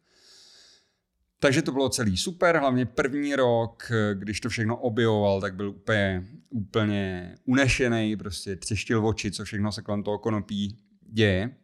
Takže 1.41 1.63
to 1.63 1.73
bylo 1.73 1.89
celý 1.89 2.17
super, 2.17 2.57
hlavně 2.57 2.87
první 2.87 3.37
rok, 3.37 3.93
když 4.15 4.41
to 4.41 4.49
všechno 4.49 4.77
objevoval, 4.77 5.41
tak 5.41 5.55
byl 5.55 5.69
úplně, 5.69 6.27
úplně 6.51 7.35
unešený, 7.45 8.17
prostě 8.17 8.57
třeštil 8.57 9.07
oči, 9.07 9.31
co 9.31 9.45
všechno 9.45 9.73
se 9.73 9.83
kolem 9.83 10.03
toho 10.03 10.19
konopí 10.19 10.79
děje. 11.03 11.57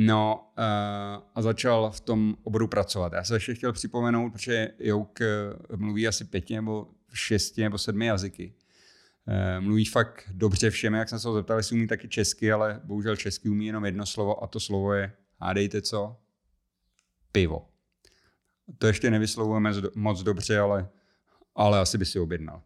No 0.00 0.50
uh, 0.58 0.64
a 1.34 1.42
začal 1.42 1.90
v 1.90 2.00
tom 2.00 2.36
oboru 2.42 2.68
pracovat. 2.68 3.12
Já 3.12 3.24
se 3.24 3.36
ještě 3.36 3.54
chtěl 3.54 3.72
připomenout, 3.72 4.30
protože 4.30 4.68
Jouk 4.78 5.20
eh, 5.20 5.26
mluví 5.76 6.08
asi 6.08 6.24
pěti 6.24 6.54
nebo 6.54 6.88
šesti 7.12 7.62
nebo 7.62 7.78
sedmi 7.78 8.06
jazyky. 8.06 8.54
Uh, 9.26 9.64
mluví 9.64 9.84
fakt 9.84 10.30
dobře 10.32 10.70
všem, 10.70 10.94
jak 10.94 11.08
jsem 11.08 11.18
se 11.18 11.28
ho 11.28 11.34
zeptal, 11.34 11.56
jestli 11.56 11.76
umí 11.76 11.86
taky 11.86 12.08
česky, 12.08 12.52
ale 12.52 12.80
bohužel 12.84 13.16
česky 13.16 13.48
umí 13.48 13.66
jenom 13.66 13.84
jedno 13.84 14.06
slovo 14.06 14.44
a 14.44 14.46
to 14.46 14.60
slovo 14.60 14.92
je, 14.92 15.12
hádejte 15.40 15.82
co? 15.82 16.16
Pivo. 17.32 17.68
To 18.78 18.86
ještě 18.86 19.10
nevyslovujeme 19.10 19.72
moc 19.94 20.22
dobře, 20.22 20.58
ale, 20.58 20.88
ale 21.54 21.78
asi 21.78 21.98
by 21.98 22.06
si 22.06 22.20
objednal. 22.20 22.62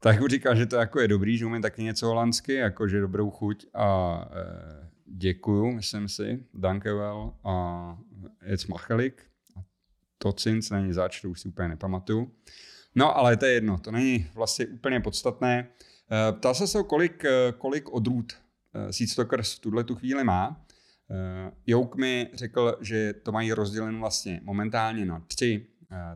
Tak 0.00 0.20
už 0.20 0.30
říká, 0.30 0.54
že 0.54 0.66
to 0.66 0.76
jako 0.76 1.00
je 1.00 1.08
dobrý, 1.08 1.38
že 1.38 1.46
umím 1.46 1.62
taky 1.62 1.82
něco 1.82 2.06
holandsky, 2.06 2.54
jakože 2.54 3.00
dobrou 3.00 3.30
chuť 3.30 3.66
a 3.74 4.18
děkuju, 5.06 5.72
myslím 5.72 6.08
si, 6.08 6.44
dankevel 6.54 7.34
a 7.44 7.98
machelik. 8.68 9.22
To 10.18 10.32
cinc 10.32 10.70
není 10.70 10.92
zač, 10.92 11.20
to 11.20 11.30
už 11.30 11.40
si 11.40 11.48
úplně 11.48 11.68
nepamatuju. 11.68 12.32
No, 12.94 13.16
ale 13.16 13.36
to 13.36 13.46
je 13.46 13.52
jedno, 13.52 13.78
to 13.78 13.90
není 13.90 14.26
vlastně 14.34 14.66
úplně 14.66 15.00
podstatné. 15.00 15.68
E, 16.28 16.32
ptal 16.32 16.54
se 16.54 16.66
se, 16.66 16.82
kolik, 16.82 17.24
e, 17.24 17.52
kolik 17.58 17.92
odrůd 17.92 18.32
e, 18.74 18.92
Seedstockers 18.92 19.54
v 19.54 19.58
tuhle 19.58 19.84
tu 19.84 19.94
chvíli 19.94 20.24
má. 20.24 20.60
Jouk 21.66 21.96
mi 21.96 22.30
řekl, 22.34 22.78
že 22.80 23.12
to 23.12 23.32
mají 23.32 23.52
rozděleno 23.52 23.98
vlastně 23.98 24.40
momentálně 24.42 25.06
na 25.06 25.20
tři 25.20 25.66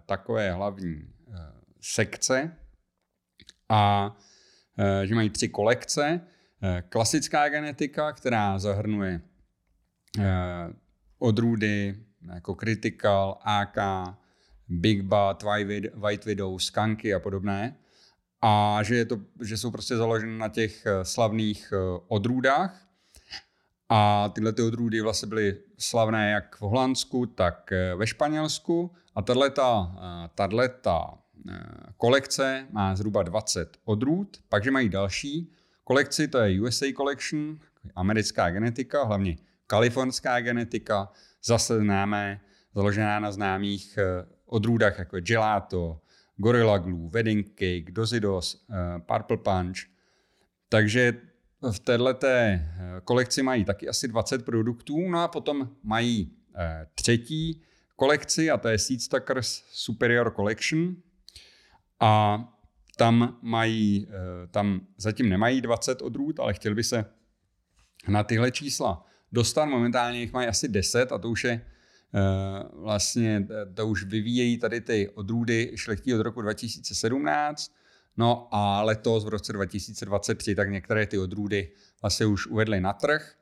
takové 0.07 0.53
hlavní 0.53 1.03
sekce 1.81 2.57
a 3.69 4.17
že 5.05 5.15
mají 5.15 5.31
tři 5.31 5.49
kolekce. 5.49 6.21
Klasická 6.89 7.49
genetika, 7.49 8.13
která 8.13 8.59
zahrnuje 8.59 9.21
odrůdy 11.19 11.97
jako 12.35 12.55
Critical, 12.55 13.39
AK, 13.43 13.77
Big 14.69 15.03
Bat, 15.03 15.45
White 15.95 16.25
Widow, 16.25 16.59
Skunky 16.59 17.15
a 17.15 17.21
podobné. 17.21 17.77
A 18.43 18.83
že, 18.83 18.97
je 18.97 19.05
to, 19.05 19.21
že 19.43 19.57
jsou 19.57 19.71
prostě 19.71 19.97
založeny 19.97 20.39
na 20.39 20.49
těch 20.49 20.87
slavných 21.03 21.73
odrůdách, 22.09 22.89
a 23.89 24.29
tyhle 24.29 24.53
ty 24.53 24.63
odrůdy 24.63 25.01
vlastně 25.01 25.29
byly 25.29 25.57
slavné 25.79 26.31
jak 26.31 26.57
v 26.57 26.61
Holandsku, 26.61 27.27
tak 27.27 27.73
eh, 27.73 27.95
ve 27.95 28.07
Španělsku. 28.07 28.91
A 29.15 29.23
tato 29.23 29.91
eh, 30.57 30.71
eh, 31.51 31.61
kolekce 31.97 32.67
má 32.71 32.97
zhruba 32.97 33.23
20 33.23 33.77
odrůd. 33.85 34.37
Pakže 34.49 34.71
mají 34.71 34.89
další 34.89 35.53
kolekci, 35.89 36.29
to 36.29 36.39
je 36.39 36.61
USA 36.61 36.87
Collection, 36.97 37.59
americká 37.97 38.51
genetika, 38.51 39.05
hlavně 39.05 39.37
kalifornská 39.67 40.41
genetika, 40.41 41.09
zase 41.45 41.79
známé, 41.79 42.41
založená 42.75 43.21
na 43.21 43.33
známých 43.33 43.99
odrůdách 44.47 44.99
jako 44.99 45.17
je 45.17 45.23
Gelato, 45.23 46.01
Gorilla 46.37 46.79
Glue, 46.79 47.11
Wedding 47.11 47.47
Cake, 47.49 47.93
Dozidos, 47.93 48.67
Purple 49.07 49.37
Punch. 49.37 49.79
Takže 50.69 51.13
v 51.71 51.79
této 51.79 52.15
eh, 52.25 52.61
kolekci 53.05 53.43
mají 53.43 53.65
taky 53.65 53.89
asi 53.89 54.09
20 54.09 54.45
produktů, 54.45 55.09
no 55.09 55.23
a 55.23 55.29
potom 55.29 55.69
mají 55.83 56.37
eh, 56.57 56.87
třetí 56.95 57.63
kolekci 57.97 58.51
a 58.51 58.57
to 58.57 58.69
je 58.69 58.79
Seedstackers 58.79 59.63
Superior 59.73 60.33
Collection 60.37 60.97
a 62.01 62.45
tam 62.99 63.39
mají, 63.43 64.07
eh, 64.09 64.47
tam 64.47 64.81
zatím 64.97 65.29
nemají 65.29 65.61
20 65.61 66.03
odrůd, 66.03 66.41
ale 66.41 66.55
chtěl 66.55 66.75
by 66.75 66.85
se 66.85 67.05
na 68.09 68.25
tyhle 68.25 68.51
čísla 68.51 69.07
dostat. 69.33 69.65
Momentálně 69.65 70.21
jich 70.21 70.33
mají 70.33 70.49
asi 70.49 70.69
10 70.69 71.13
a 71.13 71.19
to 71.19 71.31
už 71.31 71.45
je 71.45 71.61
vlastně, 72.73 73.47
to 73.75 73.87
už 73.87 74.05
vyvíjejí 74.05 74.59
tady 74.59 74.81
ty 74.81 75.09
odrůdy 75.09 75.73
šlechtí 75.75 76.15
od 76.15 76.21
roku 76.21 76.43
2017 76.43 77.73
No 78.19 78.49
a 78.51 78.83
letos 78.83 79.25
v 79.25 79.29
roce 79.29 79.53
2023 79.53 80.55
tak 80.55 80.71
některé 80.71 81.07
ty 81.07 81.19
odrůdy 81.19 81.73
vlastně 82.03 82.27
už 82.27 82.47
uvedly 82.47 82.81
na 82.81 82.93
trh. 82.93 83.35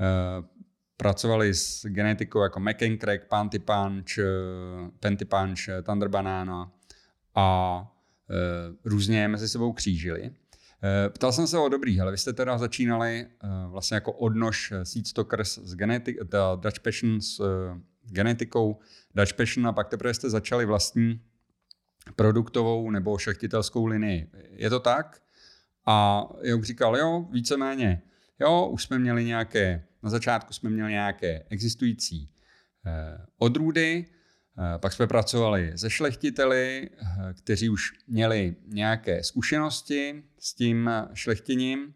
Eh, 0.00 0.46
pracovali 0.96 1.54
s 1.54 1.86
genetikou 1.86 2.42
jako 2.42 2.60
McEncrack, 2.60 3.28
Panty 3.28 3.58
Punch, 3.58 4.18
eh, 4.18 4.24
Penty 5.00 5.24
Punch, 5.24 5.68
eh, 5.68 5.82
Thunder 5.82 6.08
Banana 6.08 6.72
a 7.34 7.86
různě 8.84 9.28
mezi 9.28 9.48
sebou 9.48 9.72
křížili. 9.72 10.30
Ptal 11.08 11.32
jsem 11.32 11.46
se 11.46 11.58
o 11.58 11.68
dobrý, 11.68 12.00
ale 12.00 12.10
vy 12.10 12.18
jste 12.18 12.32
teda 12.32 12.58
začínali 12.58 13.26
vlastně 13.66 13.94
jako 13.94 14.12
odnož 14.12 14.72
Seedstockers 14.82 15.58
s 15.58 15.74
genetik, 15.74 16.16
Dutch 16.56 16.80
Passion 16.80 17.20
s 17.20 17.40
genetikou 18.04 18.78
Dutch 19.14 19.32
Passion 19.32 19.66
a 19.66 19.72
pak 19.72 19.88
teprve 19.88 20.14
jste 20.14 20.30
začali 20.30 20.66
vlastní 20.66 21.20
produktovou 22.16 22.90
nebo 22.90 23.18
šlechtitelskou 23.18 23.86
linii. 23.86 24.30
Je 24.50 24.70
to 24.70 24.80
tak? 24.80 25.22
A 25.86 26.26
Jouk 26.42 26.64
říkal, 26.64 26.96
jo, 26.96 27.28
víceméně, 27.30 28.02
jo, 28.40 28.66
už 28.66 28.82
jsme 28.82 28.98
měli 28.98 29.24
nějaké, 29.24 29.84
na 30.02 30.10
začátku 30.10 30.52
jsme 30.52 30.70
měli 30.70 30.90
nějaké 30.90 31.44
existující 31.48 32.30
eh, 32.86 33.26
odrůdy, 33.38 34.06
eh, 34.08 34.14
pak 34.78 34.92
jsme 34.92 35.06
pracovali 35.06 35.72
se 35.76 35.90
šlechtiteli, 35.90 36.90
eh, 36.92 37.34
kteří 37.34 37.68
už 37.68 37.92
měli 38.06 38.56
nějaké 38.66 39.24
zkušenosti 39.24 40.22
s 40.38 40.54
tím 40.54 40.90
šlechtěním 41.14 41.94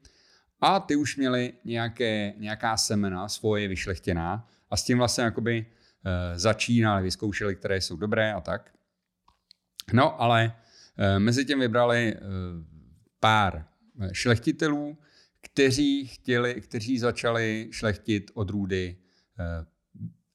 a 0.60 0.80
ty 0.80 0.96
už 0.96 1.16
měli 1.16 1.52
nějaké, 1.64 2.32
nějaká 2.36 2.76
semena 2.76 3.28
svoje 3.28 3.68
vyšlechtěná 3.68 4.48
a 4.70 4.76
s 4.76 4.84
tím 4.84 4.98
vlastně 4.98 5.24
jakoby 5.24 5.66
eh, 5.66 6.38
začínali, 6.38 7.02
vyzkoušeli, 7.02 7.56
které 7.56 7.80
jsou 7.80 7.96
dobré 7.96 8.32
a 8.32 8.40
tak. 8.40 8.74
No, 9.92 10.20
ale 10.22 10.56
mezi 11.18 11.44
tím 11.44 11.60
vybrali 11.60 12.14
pár 13.20 13.66
eh, 14.00 14.08
šlechtitelů, 14.12 14.98
kteří, 15.40 16.06
chtěli, 16.06 16.60
kteří 16.60 16.98
začali 16.98 17.68
šlechtit 17.70 18.30
odrůdy 18.34 18.96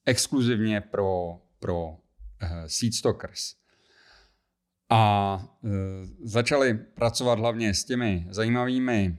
exkluzivně 0.06 0.82
pro, 0.82 1.42
pro 1.60 1.98
e, 2.42 2.70
seedstockers. 2.70 3.56
A 4.90 5.40
e, 5.64 5.70
začali 6.24 6.74
pracovat 6.74 7.40
hlavně 7.40 7.74
s 7.74 7.84
těmi 7.84 8.28
zajímavými 8.30 9.18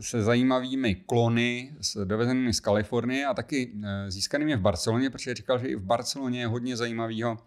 se 0.00 0.22
zajímavými 0.22 0.94
klony 0.94 1.76
s 1.80 2.04
dovezenými 2.04 2.52
z 2.54 2.60
Kalifornie 2.60 3.26
a 3.26 3.34
taky 3.34 3.72
získanými 4.08 4.56
v 4.56 4.60
Barceloně, 4.60 5.10
protože 5.10 5.34
říkal, 5.34 5.58
že 5.58 5.68
i 5.68 5.76
v 5.76 5.82
Barceloně 5.82 6.40
je 6.40 6.46
hodně 6.46 6.76
zajímavého 6.76 7.38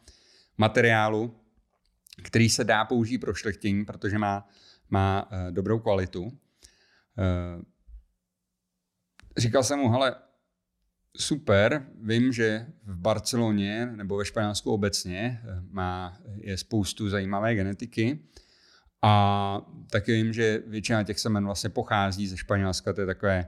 materiálu, 0.58 1.36
který 2.24 2.50
se 2.50 2.64
dá 2.64 2.86
použít 2.86 3.18
pro 3.18 3.34
šlechtění, 3.34 3.86
protože 3.86 4.18
má, 4.18 4.50
má 4.90 5.30
dobrou 5.52 5.80
kvalitu. 5.80 6.38
Říkal 9.38 9.64
jsem 9.64 9.80
mu, 9.80 9.90
hele, 9.90 10.16
super, 11.18 11.86
vím, 12.02 12.34
že 12.34 12.66
v 12.84 12.98
Barceloně 12.98 13.86
nebo 13.86 14.18
ve 14.18 14.26
Španělsku 14.26 14.72
obecně 14.72 15.42
má, 15.72 16.18
je 16.36 16.58
spoustu 16.58 17.10
zajímavé 17.10 17.56
genetiky, 17.56 18.20
a 19.02 19.62
taky 19.90 20.14
vím, 20.14 20.34
že 20.34 20.64
většina 20.68 21.04
těch 21.04 21.20
semen 21.20 21.46
vlastně 21.46 21.70
pochází 21.70 22.28
ze 22.28 22.38
Španělska, 22.38 22.94
to 22.94 23.02
je 23.02 23.08
takové, 23.08 23.48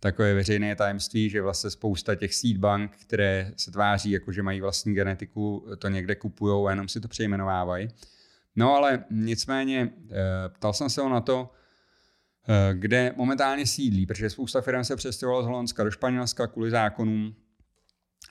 takové 0.00 0.34
veřejné 0.34 0.76
tajemství, 0.76 1.30
že 1.30 1.42
vlastně 1.42 1.70
spousta 1.70 2.14
těch 2.14 2.34
seed 2.34 2.56
bank, 2.56 2.96
které 2.96 3.52
se 3.56 3.70
tváří 3.70 4.10
jako, 4.10 4.32
že 4.32 4.42
mají 4.42 4.60
vlastní 4.60 4.94
genetiku, 4.94 5.66
to 5.78 5.88
někde 5.88 6.14
kupují 6.14 6.66
a 6.66 6.70
jenom 6.70 6.88
si 6.88 7.00
to 7.00 7.08
přejmenovávají. 7.08 7.88
No 8.56 8.74
ale 8.74 9.04
nicméně 9.10 9.90
eh, 10.10 10.14
ptal 10.48 10.72
jsem 10.72 10.90
se 10.90 11.00
ho 11.00 11.08
na 11.08 11.20
to, 11.20 11.52
eh, 11.52 11.59
kde 12.72 13.14
momentálně 13.16 13.66
sídlí, 13.66 14.06
protože 14.06 14.30
spousta 14.30 14.60
firm 14.60 14.84
se 14.84 14.96
přestěhovalo 14.96 15.42
z 15.42 15.46
Holandska 15.46 15.84
do 15.84 15.90
Španělska 15.90 16.46
kvůli 16.46 16.70
zákonům 16.70 17.34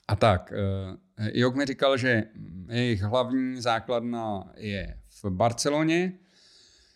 a 0.08 0.16
tak. 0.16 0.52
Eh, 0.52 1.30
Jok 1.34 1.56
mi 1.56 1.66
říkal, 1.66 1.96
že 1.96 2.24
jejich 2.68 3.02
hlavní 3.02 3.60
základna 3.60 4.52
je 4.56 4.98
v 5.22 5.30
Barceloně, 5.30 6.12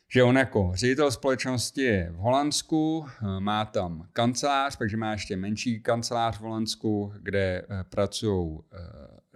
že 0.08 0.22
on 0.22 0.36
jako 0.36 0.72
ředitel 0.74 1.10
společnosti 1.10 1.82
je 1.82 2.10
v 2.12 2.16
Holandsku, 2.16 3.06
eh, 3.06 3.40
má 3.40 3.64
tam 3.64 4.08
kancelář, 4.12 4.76
takže 4.76 4.96
má 4.96 5.12
ještě 5.12 5.36
menší 5.36 5.80
kancelář 5.80 6.36
v 6.36 6.40
Holandsku, 6.40 7.12
kde 7.22 7.62
eh, 7.62 7.84
pracují 7.84 8.58
eh, 8.72 8.78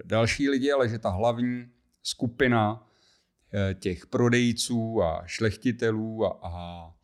další 0.04 0.49
lidi, 0.49 0.73
ale 0.73 0.88
že 0.88 0.99
ta 0.99 1.11
hlavní 1.11 1.66
skupina 2.02 2.85
těch 3.80 4.06
prodejců 4.06 5.02
a 5.02 5.23
šlechtitelů 5.26 6.26
a, 6.26 6.40
a 6.42 6.94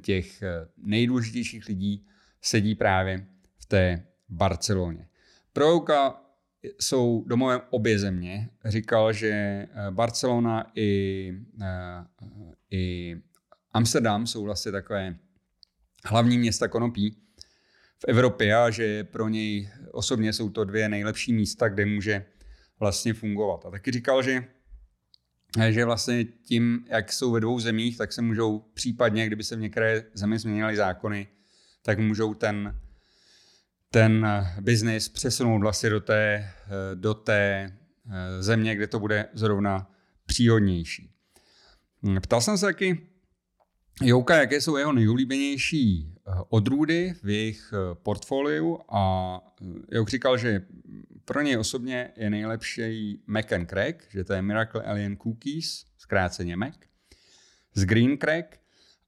těch 0.00 0.42
nejdůležitějších 0.76 1.66
lidí 1.66 2.06
sedí 2.42 2.74
právě 2.74 3.26
v 3.58 3.66
té 3.66 4.06
Barceloně. 4.28 5.08
Pro 5.52 5.84
jsou 6.80 7.24
domovem 7.26 7.60
obě 7.70 7.98
země. 7.98 8.48
Říkal, 8.64 9.12
že 9.12 9.66
Barcelona 9.90 10.72
i 10.74 11.32
i 12.70 13.16
Amsterdam 13.72 14.26
jsou 14.26 14.44
vlastně 14.44 14.72
takové 14.72 15.16
hlavní 16.04 16.38
města 16.38 16.68
konopí 16.68 17.16
v 17.98 18.04
Evropě 18.08 18.56
a 18.56 18.70
že 18.70 19.04
pro 19.04 19.28
něj 19.28 19.70
osobně 19.90 20.32
jsou 20.32 20.50
to 20.50 20.64
dvě 20.64 20.88
nejlepší 20.88 21.32
místa, 21.32 21.68
kde 21.68 21.86
může 21.86 22.26
vlastně 22.80 23.14
fungovat. 23.14 23.66
A 23.66 23.70
taky 23.70 23.90
říkal, 23.90 24.22
že 24.22 24.44
že 25.70 25.84
vlastně 25.84 26.24
tím, 26.24 26.84
jak 26.88 27.12
jsou 27.12 27.32
ve 27.32 27.40
dvou 27.40 27.60
zemích, 27.60 27.98
tak 27.98 28.12
se 28.12 28.22
můžou 28.22 28.58
případně, 28.74 29.26
kdyby 29.26 29.44
se 29.44 29.56
v 29.56 29.60
některé 29.60 30.04
zemi 30.14 30.38
změnily 30.38 30.76
zákony, 30.76 31.28
tak 31.82 31.98
můžou 31.98 32.34
ten, 32.34 32.80
ten 33.90 34.26
biznis 34.60 35.08
přesunout 35.08 35.60
vlastně 35.60 35.90
do 35.90 36.00
té, 36.00 36.50
do 36.94 37.14
té 37.14 37.72
země, 38.40 38.76
kde 38.76 38.86
to 38.86 38.98
bude 38.98 39.28
zrovna 39.32 39.90
příhodnější. 40.26 41.10
Hm, 42.02 42.20
ptal 42.20 42.40
jsem 42.40 42.58
se 42.58 42.66
taky 42.66 43.06
Jouka, 44.02 44.36
jaké 44.36 44.60
jsou 44.60 44.76
jeho 44.76 44.92
nejoblíbenější 44.92 46.14
eh, 46.16 46.32
odrůdy 46.48 47.14
v 47.22 47.28
jejich 47.28 47.72
eh, 47.72 47.94
portfoliu 47.94 48.80
a 48.88 49.40
eh, 49.62 49.96
Jouk 49.96 50.10
říkal, 50.10 50.38
že 50.38 50.62
pro 51.24 51.42
něj 51.42 51.58
osobně 51.58 52.10
je 52.16 52.30
nejlepší 52.30 53.22
Mac 53.26 53.52
and 53.52 53.66
Crack, 53.66 54.10
že 54.10 54.24
to 54.24 54.32
je 54.32 54.42
Miracle 54.42 54.82
Alien 54.82 55.16
Cookies, 55.16 55.84
zkráceně 55.98 56.56
Mac, 56.56 56.74
z 57.74 57.84
Green 57.84 58.18
Crack 58.18 58.60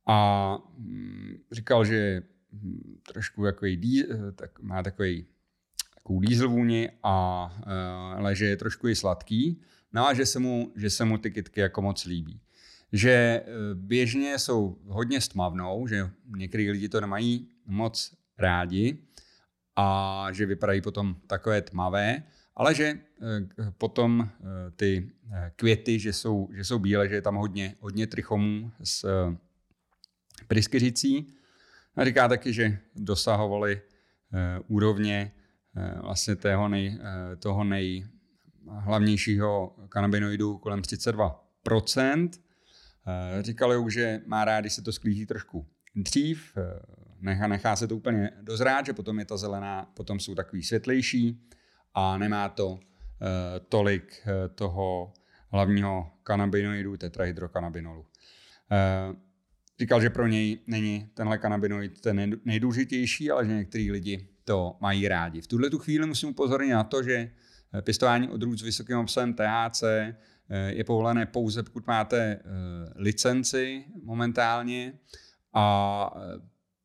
a 0.06 0.58
hm, 0.78 1.38
říkal, 1.52 1.84
že 1.84 2.22
hm, 2.52 3.00
trošku 3.12 3.44
takový, 3.44 4.04
tak 4.34 4.60
má 4.60 4.82
takový 4.82 5.26
takovou 5.94 6.20
diesel 6.20 6.48
vůni, 6.48 6.90
a, 7.02 7.44
ale 8.16 8.36
že 8.36 8.46
je 8.46 8.56
trošku 8.56 8.88
i 8.88 8.96
sladký, 8.96 9.62
no 9.92 10.06
a 10.06 10.14
že 10.14 10.26
se 10.26 10.38
mu, 10.38 10.72
že 10.76 10.90
se 10.90 11.04
mu 11.04 11.18
ty 11.18 11.30
kytky 11.30 11.60
jako 11.60 11.82
moc 11.82 12.04
líbí. 12.04 12.40
Že 12.92 13.10
eh, 13.10 13.44
běžně 13.74 14.38
jsou 14.38 14.78
hodně 14.86 15.20
stmavnou, 15.20 15.86
že 15.86 16.10
některý 16.36 16.70
lidi 16.70 16.88
to 16.88 17.00
nemají 17.00 17.48
moc 17.66 18.14
rádi 18.38 18.98
a 19.76 20.28
že 20.32 20.46
vypadají 20.46 20.80
potom 20.80 21.16
takové 21.26 21.62
tmavé, 21.62 22.22
ale 22.56 22.74
že 22.74 22.84
eh, 22.84 22.98
potom 23.78 24.30
eh, 24.30 24.34
ty 24.70 25.10
květy, 25.56 25.98
že 25.98 26.12
jsou, 26.12 26.48
že 26.52 26.64
jsou 26.64 26.78
bílé, 26.78 27.08
že 27.08 27.14
je 27.14 27.22
tam 27.22 27.36
hodně, 27.36 27.74
hodně 27.80 28.06
trichomů 28.06 28.72
s 28.84 29.06
pryskyřicí. 30.48 31.32
A 31.96 32.04
říká 32.04 32.28
taky, 32.28 32.52
že 32.52 32.78
dosahovali 32.94 33.80
úrovně 34.68 35.32
vlastně 36.00 36.36
toho, 36.36 36.68
nej, 36.68 36.98
toho 37.38 37.64
nejhlavnějšího 37.64 39.76
kanabinoidu 39.88 40.58
kolem 40.58 40.80
32%, 40.80 42.30
Eh, 43.06 43.42
říkal 43.42 43.82
už, 43.82 43.94
že 43.94 44.20
má 44.26 44.44
rád, 44.44 44.60
když 44.60 44.72
se 44.72 44.82
to 44.82 44.92
sklízí 44.92 45.26
trošku 45.26 45.66
dřív, 45.96 46.56
eh, 46.56 46.80
nechá, 47.20 47.46
nechá 47.46 47.76
se 47.76 47.88
to 47.88 47.96
úplně 47.96 48.30
dozrát, 48.42 48.86
že 48.86 48.92
potom 48.92 49.18
je 49.18 49.24
ta 49.24 49.36
zelená, 49.36 49.92
potom 49.94 50.20
jsou 50.20 50.34
takový 50.34 50.62
světlejší 50.62 51.48
a 51.94 52.18
nemá 52.18 52.48
to 52.48 52.78
eh, 52.80 53.60
tolik 53.68 54.26
toho 54.54 55.12
hlavního 55.52 56.10
kanabinoidu, 56.22 56.96
tetrahydrokanabinolu. 56.96 58.06
Říkal, 59.80 60.00
že 60.00 60.10
pro 60.10 60.26
něj 60.26 60.58
není 60.66 61.10
tenhle 61.14 61.38
kanabinoid 61.38 62.00
ten 62.00 62.40
nejdůležitější, 62.44 63.30
ale 63.30 63.46
že 63.46 63.54
některý 63.54 63.90
lidi 63.90 64.28
to 64.44 64.76
mají 64.80 65.08
rádi. 65.08 65.40
V 65.40 65.46
tuhle 65.46 65.70
tu 65.70 65.78
chvíli 65.78 66.06
musím 66.06 66.28
upozornit 66.28 66.70
na 66.70 66.84
to, 66.84 67.02
že 67.02 67.30
pěstování 67.80 68.28
odrůd 68.28 68.58
s 68.58 68.62
vysokým 68.62 68.98
obsahem 68.98 69.34
THC 69.34 69.84
je 70.68 70.84
povolené 70.84 71.26
pouze, 71.26 71.62
pokud 71.62 71.86
máte 71.86 72.40
licenci 72.96 73.84
momentálně 74.02 74.92
a 75.54 76.14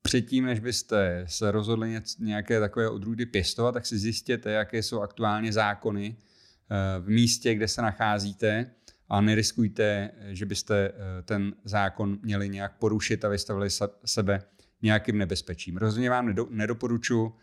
předtím, 0.01 0.45
než 0.45 0.59
byste 0.59 1.25
se 1.27 1.51
rozhodli 1.51 2.01
nějaké 2.19 2.59
takové 2.59 2.89
odrůdy 2.89 3.25
pěstovat, 3.25 3.71
tak 3.71 3.85
si 3.85 3.97
zjistěte, 3.97 4.51
jaké 4.51 4.83
jsou 4.83 5.01
aktuálně 5.01 5.53
zákony 5.53 6.15
eh, 6.15 6.99
v 6.99 7.09
místě, 7.09 7.55
kde 7.55 7.67
se 7.67 7.81
nacházíte 7.81 8.71
a 9.09 9.21
neriskujte, 9.21 10.11
že 10.29 10.45
byste 10.45 10.91
ten 11.25 11.55
zákon 11.63 12.19
měli 12.21 12.49
nějak 12.49 12.77
porušit 12.77 13.25
a 13.25 13.29
vystavili 13.29 13.69
sebe 14.05 14.43
nějakým 14.81 15.17
nebezpečím. 15.17 15.77
Rozhodně 15.77 16.09
vám 16.09 16.35
nedoporučuji 16.49 17.35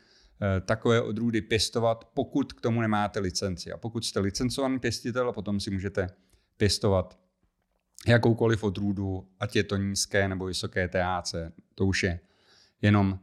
takové 0.65 1.03
odrůdy 1.03 1.41
pěstovat, 1.41 2.11
pokud 2.15 2.53
k 2.53 2.61
tomu 2.61 2.81
nemáte 2.81 3.21
licenci. 3.21 3.73
A 3.73 3.77
pokud 3.77 4.05
jste 4.05 4.21
licencovaný 4.21 4.79
pěstitel, 4.79 5.33
potom 5.33 5.61
si 5.61 5.71
můžete 5.71 6.07
pěstovat 6.57 7.19
jakoukoliv 8.07 8.65
odrůdu, 8.65 9.29
ať 9.41 9.57
je 9.57 9.65
to 9.65 9.77
nízké 9.77 10.29
nebo 10.29 10.47
vysoké 10.47 10.89
THC, 10.89 11.35
to 11.75 11.87
už 11.87 12.03
je 12.03 12.21
jenom 12.83 13.19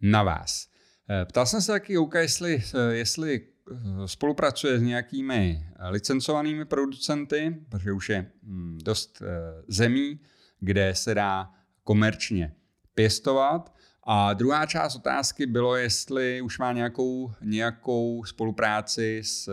na 0.00 0.22
vás. 0.22 0.70
Eh, 1.10 1.24
ptal 1.24 1.46
jsem 1.46 1.60
se 1.60 1.72
taky 1.72 1.92
Jouka, 1.92 2.20
jestli, 2.20 2.62
eh, 2.74 2.94
jestli 2.94 3.40
eh, 3.40 4.08
spolupracuje 4.08 4.78
s 4.78 4.82
nějakými 4.82 5.66
licencovanými 5.88 6.64
producenty, 6.64 7.56
protože 7.68 7.92
už 7.92 8.08
je 8.08 8.30
hm, 8.42 8.78
dost 8.82 9.22
zemí, 9.68 10.20
kde 10.60 10.94
se 10.94 11.14
dá 11.14 11.50
komerčně 11.84 12.54
pěstovat. 12.94 13.74
A 14.04 14.34
druhá 14.34 14.66
část 14.66 14.96
otázky 14.96 15.46
bylo, 15.46 15.76
jestli 15.76 16.40
už 16.40 16.58
má 16.58 16.72
nějakou, 16.72 17.32
nějakou 17.42 18.24
spolupráci 18.24 19.20
s 19.24 19.50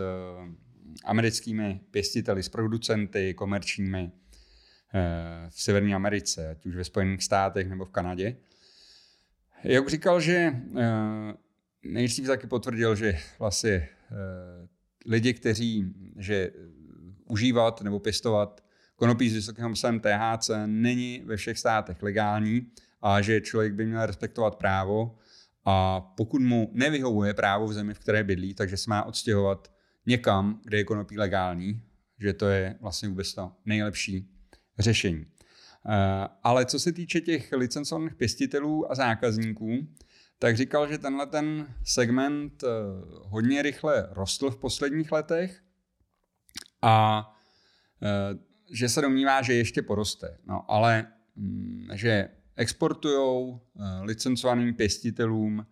americkými 1.04 1.80
pěstiteli, 1.90 2.42
s 2.42 2.48
producenty 2.48 3.34
komerčními 3.34 4.12
v 5.48 5.62
Severní 5.62 5.94
Americe, 5.94 6.50
ať 6.50 6.66
už 6.66 6.76
ve 6.76 6.84
Spojených 6.84 7.22
státech 7.24 7.68
nebo 7.68 7.84
v 7.84 7.90
Kanadě. 7.90 8.36
Jak 9.64 9.88
říkal, 9.88 10.20
že 10.20 10.56
nejdřív 11.82 12.26
taky 12.26 12.46
potvrdil, 12.46 12.96
že 12.96 13.18
vlastně 13.38 13.88
lidi, 15.06 15.34
kteří, 15.34 15.94
že 16.16 16.50
užívat 17.24 17.82
nebo 17.82 17.98
pěstovat 17.98 18.64
konopí 18.96 19.30
s 19.30 19.34
vysokým 19.34 19.64
obsahem 19.64 20.00
THC 20.00 20.50
není 20.66 21.22
ve 21.24 21.36
všech 21.36 21.58
státech 21.58 22.02
legální 22.02 22.66
a 23.02 23.20
že 23.20 23.40
člověk 23.40 23.74
by 23.74 23.86
měl 23.86 24.06
respektovat 24.06 24.56
právo 24.56 25.18
a 25.64 26.00
pokud 26.00 26.42
mu 26.42 26.70
nevyhovuje 26.72 27.34
právo 27.34 27.66
v 27.66 27.72
zemi, 27.72 27.94
v 27.94 27.98
které 27.98 28.24
bydlí, 28.24 28.54
takže 28.54 28.76
se 28.76 28.90
má 28.90 29.02
odstěhovat 29.04 29.72
někam, 30.06 30.60
kde 30.64 30.76
je 30.76 30.84
konopí 30.84 31.18
legální, 31.18 31.82
že 32.18 32.32
to 32.32 32.48
je 32.48 32.76
vlastně 32.80 33.08
vůbec 33.08 33.34
to 33.34 33.52
nejlepší 33.64 34.30
řešení. 34.78 35.26
Eh, 35.88 36.28
ale 36.42 36.66
co 36.66 36.80
se 36.80 36.92
týče 36.92 37.20
těch 37.20 37.52
licencovaných 37.52 38.14
pěstitelů 38.14 38.92
a 38.92 38.94
zákazníků, 38.94 39.88
tak 40.38 40.56
říkal, 40.56 40.88
že 40.88 40.98
tenhle 40.98 41.26
ten 41.26 41.74
segment 41.84 42.64
eh, 42.64 42.68
hodně 43.22 43.62
rychle 43.62 44.08
rostl 44.10 44.50
v 44.50 44.56
posledních 44.56 45.12
letech 45.12 45.62
a 46.82 47.26
eh, 48.02 48.38
že 48.72 48.88
se 48.88 49.00
domnívá, 49.00 49.42
že 49.42 49.54
ještě 49.54 49.82
poroste. 49.82 50.38
No, 50.46 50.70
ale 50.70 51.06
mm, 51.36 51.88
že 51.94 52.28
exportují 52.56 53.58
licencovaným 54.02 54.74
pěstitelům 54.74 55.66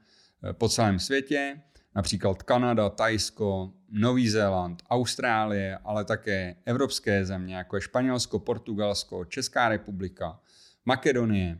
po 0.53 0.69
celém 0.69 0.99
světě, 0.99 1.63
například 1.97 2.43
Kanada, 2.43 2.89
Tajsko, 2.89 3.73
Nový 3.89 4.29
Zéland, 4.29 4.83
Austrálie, 4.91 5.79
ale 5.85 6.05
také 6.05 6.57
evropské 6.65 7.25
země, 7.25 7.57
jako 7.57 7.77
je 7.77 7.83
Španělsko, 7.83 8.39
Portugalsko, 8.39 9.25
Česká 9.25 9.69
republika, 9.69 10.41
Makedonie 10.85 11.59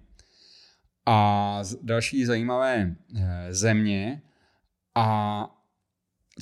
a 1.07 1.61
další 1.83 2.25
zajímavé 2.25 2.97
eh, 3.17 3.55
země. 3.55 4.23
A 4.95 5.47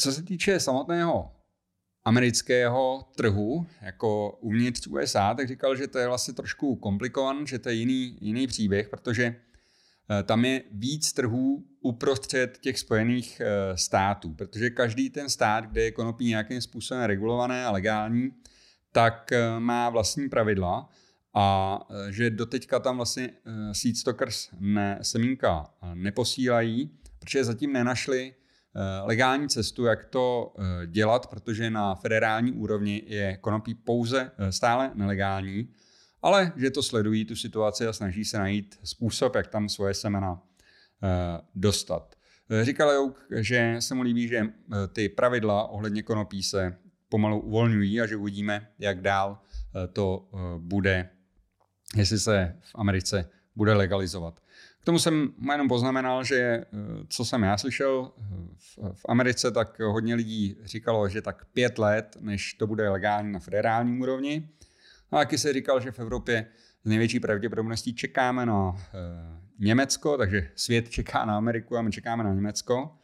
co 0.00 0.12
se 0.12 0.22
týče 0.22 0.61
samotného 0.61 1.30
amerického 2.04 3.04
trhu, 3.16 3.66
jako 3.80 4.30
uvnitř 4.30 4.87
USA, 4.87 5.35
tak 5.35 5.48
říkal, 5.48 5.76
že 5.76 5.88
to 5.88 5.98
je 5.98 6.09
vlastně 6.09 6.35
trošku 6.35 6.76
komplikované, 6.76 7.46
že 7.46 7.59
to 7.59 7.68
je 7.68 7.74
jiný, 7.74 8.18
jiný 8.20 8.46
příběh, 8.46 8.88
protože 8.88 9.37
tam 10.22 10.44
je 10.44 10.62
víc 10.72 11.12
trhů 11.12 11.64
uprostřed 11.80 12.58
těch 12.60 12.78
spojených 12.78 13.40
eh, 13.40 13.76
států, 13.76 14.34
protože 14.34 14.70
každý 14.70 15.10
ten 15.10 15.28
stát, 15.28 15.64
kde 15.64 15.82
je 15.82 15.90
konopí 15.90 16.28
nějakým 16.28 16.60
způsobem 16.60 17.02
regulované 17.02 17.66
a 17.66 17.70
legální, 17.70 18.30
tak 18.92 19.32
eh, 19.32 19.60
má 19.60 19.90
vlastní 19.90 20.28
pravidla 20.28 20.88
a 21.34 21.78
že 22.10 22.30
doteďka 22.30 22.80
tam 22.80 22.96
vlastně 22.96 23.30
seedstockers 23.72 24.48
ne, 24.60 24.98
semínka 25.02 25.74
neposílají, 25.94 26.90
protože 27.18 27.44
zatím 27.44 27.72
nenašli 27.72 28.34
legální 29.04 29.48
cestu, 29.48 29.84
jak 29.84 30.04
to 30.04 30.54
dělat, 30.86 31.26
protože 31.26 31.70
na 31.70 31.94
federální 31.94 32.52
úrovni 32.52 33.02
je 33.06 33.36
konopí 33.36 33.74
pouze 33.74 34.30
stále 34.50 34.90
nelegální 34.94 35.68
ale 36.24 36.52
že 36.56 36.70
to 36.70 36.82
sledují 36.82 37.24
tu 37.24 37.37
situaci 37.37 37.87
a 37.87 37.92
snaží 37.92 38.24
se 38.24 38.38
najít 38.38 38.78
způsob, 38.84 39.34
jak 39.34 39.46
tam 39.46 39.68
svoje 39.68 39.94
semena 39.94 40.42
eh, 41.02 41.40
dostat. 41.54 42.14
Eh, 42.50 42.64
říkal 42.64 42.90
Jouk, 42.90 43.26
že 43.30 43.76
se 43.78 43.94
mu 43.94 44.02
líbí, 44.02 44.28
že 44.28 44.38
eh, 44.38 44.74
ty 44.92 45.08
pravidla 45.08 45.68
ohledně 45.68 46.02
konopí 46.02 46.42
se 46.42 46.76
pomalu 47.08 47.40
uvolňují 47.40 48.00
a 48.00 48.06
že 48.06 48.16
uvidíme, 48.16 48.68
jak 48.78 49.00
dál 49.00 49.38
to 49.92 50.28
bude, 50.58 51.08
jestli 51.96 52.18
se 52.18 52.56
v 52.60 52.70
Americe 52.74 53.30
bude 53.56 53.74
legalizovat. 53.74 54.40
K 54.80 54.84
tomu 54.84 54.98
jsem 54.98 55.32
jenom 55.52 55.68
poznamenal, 55.68 56.24
že 56.24 56.64
co 57.08 57.24
jsem 57.24 57.42
já 57.42 57.58
slyšel 57.58 58.12
v 58.92 59.06
Americe, 59.08 59.50
tak 59.50 59.80
hodně 59.80 60.14
lidí 60.14 60.56
říkalo, 60.64 61.08
že 61.08 61.22
tak 61.22 61.44
pět 61.44 61.78
let, 61.78 62.16
než 62.20 62.54
to 62.54 62.66
bude 62.66 62.88
legální 62.88 63.32
na 63.32 63.38
federální 63.38 64.00
úrovni. 64.00 64.48
No 65.14 65.20
a 65.20 65.22
taky 65.22 65.38
se 65.38 65.53
říkal, 65.53 65.81
že 65.81 65.92
v 65.92 65.98
Evropě 65.98 66.46
z 66.85 66.88
největší 66.88 67.20
pravděpodobností 67.20 67.94
čekáme 67.94 68.46
na 68.46 68.77
e, 68.77 68.79
Německo, 69.59 70.18
takže 70.18 70.50
svět 70.55 70.90
čeká 70.90 71.24
na 71.24 71.37
Ameriku 71.37 71.77
a 71.77 71.83
my 71.83 71.92
čekáme 71.92 72.24
na 72.24 72.35
Německo. 72.35 72.98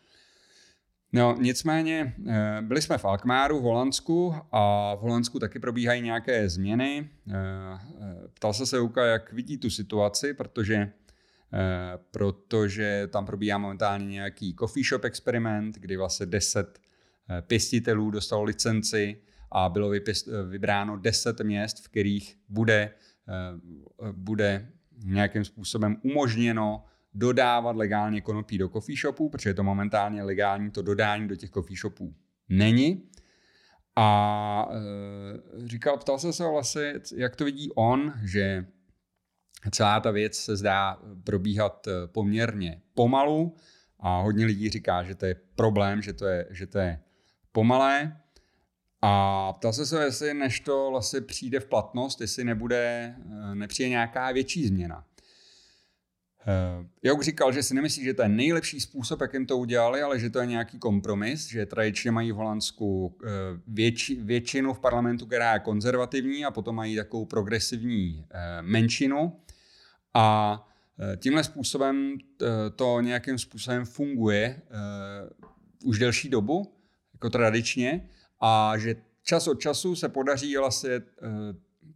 No, 1.12 1.36
nicméně 1.40 2.14
e, 2.28 2.62
byli 2.62 2.82
jsme 2.82 2.98
v 2.98 3.04
Alkmáru 3.04 3.58
v 3.58 3.62
Holandsku 3.62 4.34
a 4.52 4.94
v 4.94 4.98
Holandsku 4.98 5.38
taky 5.38 5.58
probíhají 5.58 6.02
nějaké 6.02 6.48
změny. 6.48 7.10
E, 7.28 8.28
ptal 8.34 8.52
se 8.52 8.66
se 8.66 8.80
Uka, 8.80 9.04
jak 9.04 9.32
vidí 9.32 9.58
tu 9.58 9.70
situaci, 9.70 10.34
protože 10.34 10.92
protože 12.10 13.08
tam 13.12 13.26
probíhá 13.26 13.58
momentálně 13.58 14.06
nějaký 14.06 14.56
coffee 14.60 14.84
shop 14.84 15.04
experiment, 15.04 15.74
kdy 15.78 15.96
vlastně 15.96 16.26
10 16.26 16.78
pěstitelů 17.46 18.10
dostalo 18.10 18.42
licenci 18.42 19.20
a 19.52 19.68
bylo 19.68 19.90
vybráno 20.48 20.96
10 20.96 21.40
měst, 21.40 21.84
v 21.84 21.88
kterých 21.88 22.38
bude, 22.48 22.94
eh, 23.28 24.12
bude 24.12 24.68
nějakým 25.04 25.44
způsobem 25.44 25.96
umožněno 26.02 26.84
dodávat 27.14 27.76
legálně 27.76 28.20
konopí 28.20 28.58
do 28.58 28.68
coffee 28.68 28.96
shopů, 28.96 29.28
protože 29.28 29.50
je 29.50 29.54
to 29.54 29.62
momentálně 29.62 30.22
legální, 30.22 30.70
to 30.70 30.82
dodání 30.82 31.28
do 31.28 31.36
těch 31.36 31.50
coffee 31.50 31.76
shopů 31.76 32.14
není. 32.48 33.10
A 33.96 34.68
e, 34.70 35.68
říkal, 35.68 35.98
ptal 35.98 36.18
se 36.18 36.32
se 36.32 36.44
vlastně, 36.48 36.94
jak 37.16 37.36
to 37.36 37.44
vidí 37.44 37.70
on, 37.74 38.12
že 38.24 38.66
celá 39.70 40.00
ta 40.00 40.10
věc 40.10 40.34
se 40.34 40.56
zdá 40.56 40.98
probíhat 41.24 41.86
eh, 41.86 42.06
poměrně 42.06 42.82
pomalu 42.94 43.56
a 43.98 44.20
hodně 44.20 44.46
lidí 44.46 44.70
říká, 44.70 45.02
že 45.02 45.14
to 45.14 45.26
je 45.26 45.36
problém, 45.54 46.02
že 46.02 46.12
to 46.12 46.26
je, 46.26 46.46
že 46.50 46.66
to 46.66 46.78
je 46.78 47.00
pomalé. 47.52 48.16
A 49.02 49.52
ptal 49.52 49.72
se 49.72 49.86
se, 49.86 50.04
jestli 50.04 50.34
než 50.34 50.60
to 50.60 50.90
vlastně 50.90 51.20
přijde 51.20 51.60
v 51.60 51.66
platnost, 51.66 52.20
jestli 52.20 52.44
nebude, 52.44 53.14
eh, 53.18 53.54
nepřijde 53.54 53.88
nějaká 53.88 54.32
větší 54.32 54.66
změna. 54.66 55.04
Eh, 56.46 56.86
Jouk 57.02 57.22
říkal, 57.22 57.52
že 57.52 57.62
si 57.62 57.74
nemyslí, 57.74 58.04
že 58.04 58.14
to 58.14 58.22
je 58.22 58.28
nejlepší 58.28 58.80
způsob, 58.80 59.20
jak 59.20 59.34
jim 59.34 59.46
to 59.46 59.58
udělali, 59.58 60.02
ale 60.02 60.18
že 60.20 60.30
to 60.30 60.38
je 60.38 60.46
nějaký 60.46 60.78
kompromis, 60.78 61.46
že 61.46 61.66
tradičně 61.66 62.10
mají 62.10 62.32
v 62.32 62.34
Holandsku 62.34 63.16
eh, 63.24 63.28
větši, 63.66 64.14
většinu 64.14 64.74
v 64.74 64.80
parlamentu, 64.80 65.26
která 65.26 65.54
je 65.54 65.60
konzervativní 65.60 66.44
a 66.44 66.50
potom 66.50 66.76
mají 66.76 66.96
takovou 66.96 67.24
progresivní 67.24 68.26
menšinu. 68.60 69.40
A 70.14 70.66
tímhle 71.16 71.44
způsobem 71.44 72.18
to 72.76 73.00
nějakým 73.00 73.38
způsobem 73.38 73.84
funguje 73.84 74.62
už 75.84 75.98
delší 75.98 76.28
dobu, 76.28 76.74
jako 77.12 77.30
tradičně 77.30 78.08
a 78.40 78.78
že 78.78 78.94
čas 79.22 79.48
od 79.48 79.60
času 79.60 79.96
se 79.96 80.08
podaří 80.08 80.56
vlastně 80.56 80.90
eh, 80.90 81.02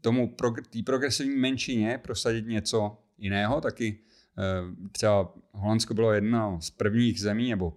tomu 0.00 0.36
té 0.70 0.82
progresivní 0.84 1.36
menšině 1.36 1.98
prosadit 1.98 2.46
něco 2.46 2.98
jiného. 3.18 3.60
Taky 3.60 3.98
eh, 4.38 4.42
třeba 4.92 5.34
Holandsko 5.52 5.94
bylo 5.94 6.12
jedna 6.12 6.60
z 6.60 6.70
prvních 6.70 7.20
zemí, 7.20 7.50
nebo 7.50 7.76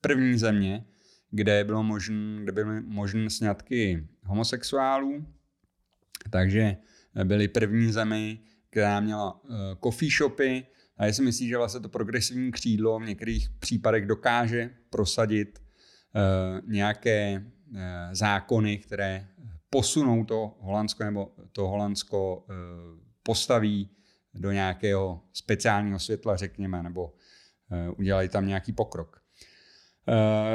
první 0.00 0.38
země, 0.38 0.84
kde 1.30 1.64
bylo 1.64 1.82
možné, 1.82 2.42
kde 2.42 2.52
byly 2.52 2.80
možné 2.80 3.30
sňatky 3.30 4.08
homosexuálů, 4.24 5.26
takže 6.30 6.76
byly 7.24 7.48
první 7.48 7.92
zemi, 7.92 8.38
která 8.70 9.00
měla 9.00 9.40
coffee 9.84 10.10
shopy 10.10 10.66
a 10.96 11.06
já 11.06 11.12
si 11.12 11.22
myslím, 11.22 11.48
že 11.48 11.56
vlastně 11.56 11.80
to 11.80 11.88
progresivní 11.88 12.52
křídlo 12.52 12.98
v 12.98 13.06
některých 13.06 13.50
případech 13.50 14.06
dokáže 14.06 14.70
prosadit 14.90 15.62
nějaké 16.66 17.34
Eh, 17.34 17.55
zákony, 18.12 18.78
které 18.78 19.28
posunou 19.70 20.24
to 20.24 20.54
Holandsko 20.60 21.04
nebo 21.04 21.32
to 21.52 21.68
Holandsko 21.68 22.46
eh, 22.50 22.54
postaví 23.22 23.90
do 24.34 24.52
nějakého 24.52 25.20
speciálního 25.32 25.98
světla, 25.98 26.36
řekněme, 26.36 26.82
nebo 26.82 27.14
eh, 27.70 27.90
udělají 27.90 28.28
tam 28.28 28.46
nějaký 28.46 28.72
pokrok. 28.72 29.22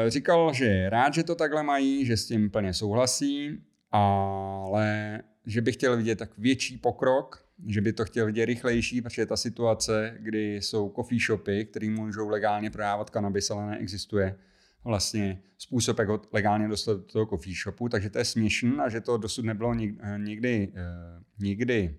Říkal, 0.08 0.54
že 0.54 0.66
je 0.66 0.90
rád, 0.90 1.14
že 1.14 1.24
to 1.24 1.36
takhle 1.36 1.64
mají, 1.64 2.06
že 2.06 2.18
s 2.18 2.28
tím 2.28 2.50
plně 2.50 2.74
souhlasí, 2.74 3.64
ale 3.92 5.20
že 5.46 5.62
by 5.62 5.72
chtěl 5.72 5.98
vidět 5.98 6.16
tak 6.16 6.38
větší 6.38 6.78
pokrok, 6.78 7.46
že 7.68 7.82
by 7.82 7.94
to 7.94 8.06
chtěl 8.06 8.26
vidět 8.26 8.46
rychlejší, 8.46 9.02
protože 9.02 9.26
ta 9.26 9.38
situace, 9.38 10.18
kdy 10.20 10.56
jsou 10.56 10.94
coffee 10.96 11.20
shopy, 11.20 11.66
které 11.66 11.90
můžou 11.90 12.30
legálně 12.30 12.70
prodávat 12.70 13.10
kanabis, 13.10 13.52
ale 13.52 13.68
neexistuje 13.68 14.36
vlastně 14.84 15.42
způsob, 15.58 16.00
jak 16.00 16.08
ho 16.08 16.22
legálně 16.34 16.68
dostat 16.68 16.94
do 16.94 17.04
toho 17.04 17.26
coffee 17.26 17.56
shopu, 17.56 17.90
takže 17.90 18.10
to 18.10 18.18
je 18.18 18.26
směšný 18.26 18.78
a 18.80 18.90
že 18.90 19.02
to 19.02 19.18
dosud 19.18 19.46
nebylo 19.46 19.74
nikdy, 20.18 20.74
eh, 20.76 21.24
nikdy 21.40 21.98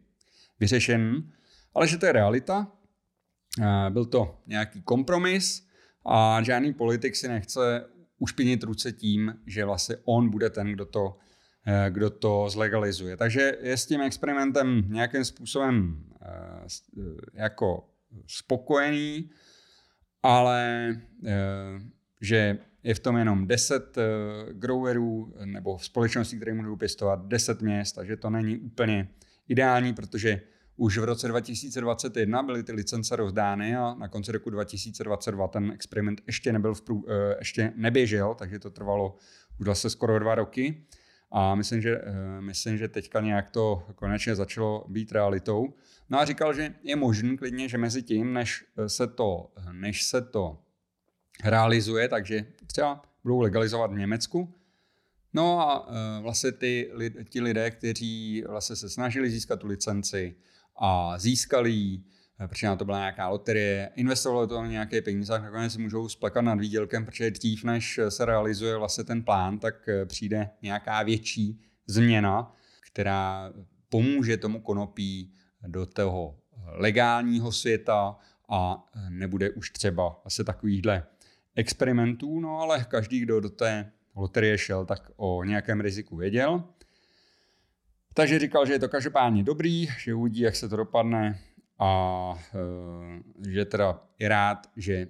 vyřešen, 0.61 1.33
ale 1.75 1.89
že 1.89 1.99
to 1.99 2.07
je 2.07 2.13
realita. 2.13 2.73
Eh, 3.61 3.91
byl 3.91 4.05
to 4.05 4.41
nějaký 4.47 4.83
kompromis 4.83 5.67
a 6.07 6.43
žádný 6.43 6.75
politik 6.75 7.17
si 7.17 7.29
nechce 7.29 7.89
ušpinit 8.19 8.63
ruce 8.63 8.93
tím, 8.93 9.35
že 9.47 9.65
vlastně 9.65 9.97
on 10.05 10.31
bude 10.31 10.51
ten, 10.51 10.73
kdo 10.73 10.85
to, 10.85 11.17
eh, 11.67 11.87
kdo 11.91 12.11
to 12.11 12.49
zlegalizuje. 12.49 13.17
Takže 13.17 13.59
je 13.61 13.77
s 13.77 13.87
tím 13.87 14.01
experimentem 14.01 14.85
nějakým 14.89 15.25
způsobem 15.25 16.05
jako 17.35 17.89
spokojený, 18.27 19.31
ale 20.23 20.97
že 22.21 22.59
je 22.83 22.95
v 22.95 22.99
tom 22.99 23.17
jenom 23.17 23.47
10 23.47 23.97
uh, 23.97 24.03
growerů 24.53 25.35
nebo 25.45 25.79
společností, 25.79 26.37
které 26.37 26.55
můžou 26.55 26.77
pěstovat 26.77 27.27
10 27.27 27.63
měst, 27.63 27.93
takže 27.93 28.17
to 28.17 28.31
není 28.31 28.59
úplně 28.59 29.09
ideální, 29.49 29.95
protože 29.95 30.41
už 30.77 30.99
v 30.99 31.05
roce 31.05 31.29
2021 31.29 32.43
byly 32.43 32.63
ty 32.63 32.73
licence 32.73 33.17
rozdány 33.17 33.77
a 33.77 33.95
na 33.95 34.09
konci 34.09 34.33
roku 34.33 34.51
2022 34.51 35.49
ten 35.49 35.71
experiment 35.75 36.23
ještě, 36.27 36.53
nebyl 36.53 36.75
v 36.75 36.83
prů, 36.83 36.97
uh, 36.97 37.11
ještě 37.39 37.73
neběžel, 37.77 38.35
takže 38.35 38.59
to 38.59 38.71
trvalo 38.71 39.17
už 39.61 39.67
zase 39.67 39.91
skoro 39.91 40.19
dva 40.19 40.35
roky. 40.35 40.87
A 41.35 41.55
myslím 41.55 41.81
že, 41.81 42.01
myslím, 42.41 42.79
že 42.79 42.89
teďka 42.89 43.21
nějak 43.21 43.51
to 43.51 43.87
konečně 43.95 44.35
začalo 44.35 44.85
být 44.89 45.13
realitou. 45.13 45.75
No 46.11 46.19
a 46.19 46.25
říkal, 46.25 46.55
že 46.55 46.75
je 46.83 46.97
možný 46.97 47.37
klidně, 47.37 47.69
že 47.69 47.79
mezi 47.79 48.03
tím, 48.03 48.33
než 48.33 48.65
se 48.87 49.07
to, 49.07 49.53
než 49.73 50.03
se 50.03 50.23
to 50.23 50.59
realizuje, 51.45 52.09
takže 52.09 52.45
třeba 52.67 53.03
budou 53.23 53.41
legalizovat 53.41 53.93
v 53.93 53.99
Německu. 53.99 54.55
No 55.33 55.61
a 55.61 55.89
uh, 55.89 55.95
vlastně 56.23 56.53
ty, 56.53 56.93
ti 57.29 57.41
lidé, 57.41 57.71
kteří 57.71 58.45
vlastně 58.49 58.77
se 58.77 58.91
snažili 58.91 59.31
získat 59.31 59.61
tu 59.61 59.67
licenci 59.67 60.37
a 60.77 61.19
získali 61.19 61.71
ji, 61.71 62.05
protože 62.49 62.67
na 62.67 62.77
to 62.77 62.85
byla 62.85 62.99
nějaká 62.99 63.29
loterie, 63.29 63.91
investovalo 63.95 64.47
to 64.47 64.65
nějaké 64.65 65.03
peníze 65.03 65.35
a 65.35 65.39
nakonec 65.39 65.77
můžou 65.77 66.09
splekat 66.09 66.41
nad 66.41 66.55
výdělkem, 66.59 67.05
protože 67.05 67.31
dřív, 67.31 67.65
než 67.65 68.01
se 68.09 68.25
realizuje 68.25 68.77
vlastně 68.77 69.05
ten 69.05 69.23
plán, 69.23 69.59
tak 69.59 69.89
přijde 70.07 70.51
nějaká 70.63 71.03
větší 71.03 71.61
změna, 71.87 72.55
která 72.93 73.53
pomůže 73.89 74.37
tomu 74.37 74.61
konopí 74.61 75.35
do 75.67 75.87
toho 75.87 76.39
legálního 76.67 77.53
světa 77.53 78.17
a 78.49 78.85
nebude 79.09 79.51
už 79.51 79.71
třeba 79.71 80.21
asi 80.25 80.45
takovýchhle 80.45 81.07
experimentů, 81.57 82.41
no 82.41 82.61
ale 82.61 82.85
každý, 82.85 83.21
kdo 83.21 83.41
do 83.41 83.51
té 83.51 83.93
loterie 84.17 84.59
šel, 84.59 84.85
tak 84.85 85.11
o 85.17 85.45
nějakém 85.45 85.81
riziku 85.81 86.17
věděl. 86.17 86.65
Takže 88.15 88.39
říkal, 88.39 88.67
že 88.67 88.73
je 88.73 88.79
to 88.79 88.89
každopádně 88.89 89.45
dobrý, 89.45 89.89
že 89.99 90.15
uvidí, 90.15 90.41
jak 90.41 90.57
se 90.57 90.69
to 90.69 90.77
dopadne 90.77 91.39
a 91.79 92.35
e, 92.55 93.51
že 93.51 93.65
teda 93.65 94.03
je 94.19 94.29
rád, 94.29 94.71
že 94.77 95.09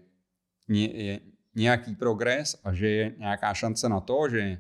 je 0.69 1.21
nějaký 1.55 1.97
progres 1.97 2.61
a 2.65 2.75
že 2.75 2.89
je 2.89 3.15
nějaká 3.19 3.55
šance 3.55 3.89
na 3.89 4.01
to, 4.01 4.29
že 4.31 4.59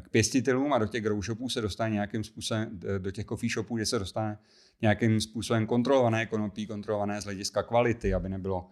k 0.00 0.08
pěstitelům 0.08 0.72
a 0.72 0.78
do 0.78 0.86
těch 0.86 1.02
grow 1.02 1.22
shopů 1.22 1.48
se 1.48 1.60
dostane 1.60 1.90
nějakým 1.90 2.24
způsobem, 2.24 2.80
do 2.98 3.10
těch 3.10 3.26
coffee 3.26 3.50
shopů, 3.50 3.78
že 3.78 3.86
se 3.86 3.98
dostane 3.98 4.38
nějakým 4.82 5.20
způsobem 5.20 5.66
kontrolované 5.66 6.26
konopí, 6.26 6.66
kontrolované 6.66 7.20
z 7.20 7.24
hlediska 7.24 7.62
kvality, 7.62 8.14
aby 8.14 8.28
nebylo, 8.28 8.68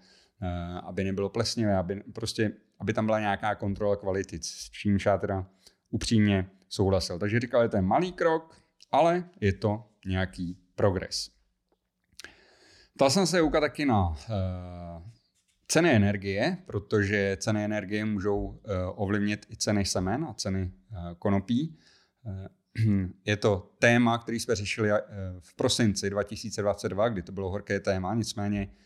aby 0.82 1.04
nebylo 1.04 1.28
plesnivé, 1.28 1.76
aby, 1.76 2.02
prostě, 2.12 2.52
aby 2.78 2.92
tam 2.92 3.06
byla 3.06 3.20
nějaká 3.20 3.54
kontrola 3.54 3.96
kvality, 3.96 4.38
s 4.42 4.70
čím 4.70 4.98
já 5.06 5.18
teda 5.18 5.46
upřímně 5.90 6.50
souhlasil. 6.68 7.18
Takže 7.18 7.40
říkal, 7.40 7.62
že 7.62 7.68
to 7.68 7.76
je 7.76 7.82
malý 7.82 8.12
krok, 8.12 8.62
ale 8.92 9.24
je 9.40 9.52
to 9.52 9.84
nějaký 10.06 10.58
progres. 10.74 11.30
Ptal 12.94 13.10
jsem 13.10 13.26
se 13.26 13.38
Jouka 13.38 13.60
taky 13.60 13.84
na 13.84 14.08
uh, 14.08 14.16
ceny 15.68 15.90
energie, 15.90 16.58
protože 16.66 17.36
ceny 17.40 17.64
energie 17.64 18.04
můžou 18.04 18.40
uh, 18.40 18.58
ovlivnit 18.94 19.46
i 19.50 19.56
ceny 19.56 19.84
semen 19.84 20.24
a 20.24 20.34
ceny 20.34 20.72
uh, 20.90 21.14
konopí. 21.18 21.78
Uh, 22.22 22.46
je 23.24 23.36
to 23.36 23.74
téma, 23.78 24.18
který 24.18 24.40
jsme 24.40 24.54
řešili 24.54 24.92
eh, 24.92 25.00
v 25.40 25.56
prosinci 25.56 26.10
2022, 26.10 27.08
kdy 27.08 27.22
to 27.22 27.32
bylo 27.32 27.50
horké 27.50 27.80
téma, 27.80 28.14
nicméně 28.14 28.68
eh, 28.70 28.84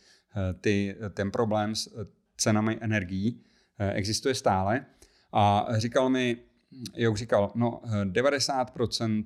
ty, 0.60 0.96
ten 1.14 1.30
problém 1.30 1.74
s 1.74 1.86
eh, 1.86 2.06
cenami 2.36 2.78
energií 2.80 3.42
existuje 3.94 4.34
stále. 4.34 4.86
A 5.32 5.66
říkal 5.76 6.08
mi, 6.08 6.36
jak 6.96 7.16
říkal, 7.16 7.52
no 7.54 7.80
90% 8.04 9.24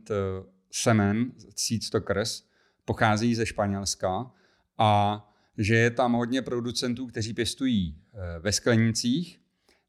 semen 0.70 1.32
seed 1.56 1.82
stockers 1.82 2.42
pochází 2.84 3.34
ze 3.34 3.46
Španělska 3.46 4.30
a 4.78 5.22
že 5.58 5.74
je 5.74 5.90
tam 5.90 6.12
hodně 6.12 6.42
producentů, 6.42 7.06
kteří 7.06 7.34
pěstují 7.34 7.98
ve 8.40 8.52
sklenicích 8.52 9.42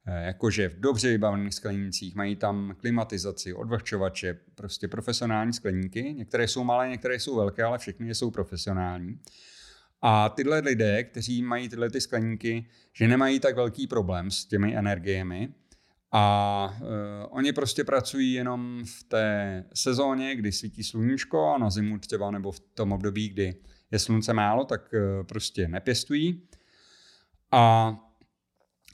Eh, 0.06 0.26
jakože 0.26 0.70
v 0.70 0.80
dobře 0.80 1.10
vybavených 1.10 1.54
sklenících, 1.54 2.16
mají 2.16 2.36
tam 2.36 2.76
klimatizaci, 2.78 3.54
odvlhčovače, 3.54 4.40
prostě 4.56 4.88
profesionální 4.88 5.54
skleníky. 5.54 6.14
Některé 6.14 6.48
jsou 6.48 6.64
malé, 6.64 6.90
některé 6.90 7.20
jsou 7.20 7.36
velké, 7.36 7.64
ale 7.64 7.78
všechny 7.78 8.16
jsou 8.16 8.32
profesionální. 8.32 9.20
A 10.06 10.30
tyhle 10.30 10.60
lidé, 10.60 11.04
kteří 11.04 11.42
mají 11.42 11.70
tyhle 11.70 11.90
ty 11.90 12.02
skleníky, 12.02 12.66
že 12.94 13.08
nemají 13.08 13.40
tak 13.40 13.56
velký 13.56 13.88
problém 13.88 14.32
s 14.32 14.46
těmi 14.46 14.76
energiemi, 14.78 15.54
a 16.16 16.78
uh, 16.82 16.88
oni 17.30 17.54
prostě 17.54 17.84
pracují 17.84 18.34
jenom 18.34 18.84
v 18.86 19.04
té 19.04 19.66
sezóně, 19.74 20.36
kdy 20.36 20.52
svítí 20.52 20.84
sluníčko 20.84 21.48
a 21.48 21.58
na 21.58 21.70
zimu 21.70 21.98
třeba 21.98 22.32
nebo 22.32 22.52
v 22.52 22.60
tom 22.60 22.92
období, 22.92 23.30
kdy 23.30 23.56
je 23.92 24.00
slunce 24.00 24.34
málo, 24.34 24.66
tak 24.66 24.94
uh, 24.94 25.26
prostě 25.26 25.68
nepěstují. 25.68 26.48
A 27.52 27.96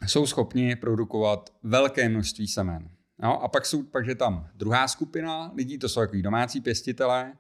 jsou 0.08 0.26
schopni 0.26 0.76
produkovat 0.76 1.54
velké 1.64 2.10
množství 2.10 2.48
semen. 2.48 2.90
No, 3.20 3.44
a 3.44 3.48
pak 3.48 3.66
jsou 3.66 3.84
pak 3.84 4.08
je 4.08 4.16
tam 4.16 4.50
druhá 4.56 4.88
skupina 4.88 5.52
lidí, 5.56 5.78
to 5.78 5.90
jsou 5.90 6.00
takový 6.00 6.22
domácí 6.22 6.62
pěstitelé 6.62 7.34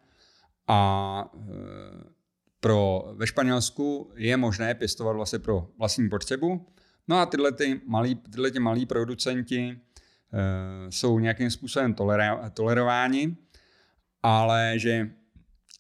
a 0.67 1.32
e, 1.36 2.18
pro, 2.60 3.12
ve 3.15 3.28
Španělsku 3.28 4.12
je 4.15 4.38
možné 4.38 4.76
pěstovat 4.76 5.13
vlastně 5.13 5.39
pro 5.39 5.67
vlastní 5.78 6.10
potřebu. 6.10 6.67
No 7.08 7.19
a 7.19 7.26
tyhle, 7.26 7.52
ty 7.52 7.82
malí, 7.86 8.15
tyhle 8.15 8.52
ty 8.52 8.60
malí 8.60 8.86
producenti 8.86 9.60
e, 9.60 9.80
jsou 10.89 11.19
nějakým 11.19 11.52
způsobem 11.52 11.93
tolera, 11.93 12.50
tolerováni, 12.50 13.38
ale 14.24 14.74
že 14.76 15.12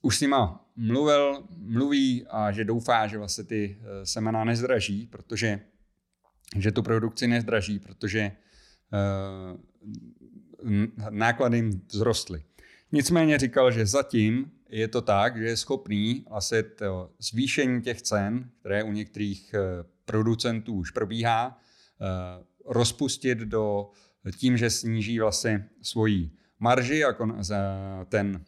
už 0.01 0.17
s 0.17 0.21
nima 0.21 0.65
mluvil, 0.75 1.43
mluví 1.57 2.25
a 2.29 2.51
že 2.51 2.65
doufá, 2.65 3.07
že 3.07 3.17
vlastně 3.17 3.43
ty 3.43 3.77
e, 3.81 4.05
semena 4.05 4.43
nezdraží, 4.43 5.07
protože 5.07 5.59
že 6.55 6.71
tu 6.71 6.83
produkci 6.83 7.27
nezdraží, 7.27 7.79
protože 7.79 8.31
uh, 8.91 9.59
náklady 11.09 11.69
vzrostly. 11.87 12.43
Nicméně 12.91 13.37
říkal, 13.37 13.71
že 13.71 13.85
zatím 13.85 14.51
je 14.69 14.87
to 14.87 15.01
tak, 15.01 15.37
že 15.37 15.45
je 15.45 15.57
schopný 15.57 16.25
vlastně 16.29 16.63
to 16.63 17.11
zvýšení 17.19 17.81
těch 17.81 18.01
cen, 18.01 18.49
které 18.59 18.83
u 18.83 18.91
některých 18.91 19.53
uh, 19.53 19.89
producentů 20.05 20.73
už 20.73 20.91
probíhá, 20.91 21.47
uh, 21.47 22.73
rozpustit 22.73 23.37
do 23.37 23.89
tím, 24.37 24.57
že 24.57 24.69
sníží 24.69 25.19
vlastně 25.19 25.69
svoji 25.81 26.31
marži 26.59 27.03
a 27.03 27.15
ten 28.09 28.45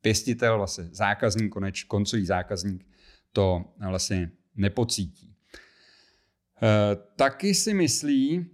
pěstitel, 0.00 0.56
vlastně 0.56 0.84
zákazník, 0.92 1.52
koneč, 1.52 1.84
koncový 1.84 2.26
zákazník 2.26 2.86
to 3.32 3.64
vlastně 3.88 4.30
nepocítí. 4.54 5.34
Eh, 6.62 6.96
taky 7.16 7.54
si 7.54 7.74
myslí, 7.74 8.46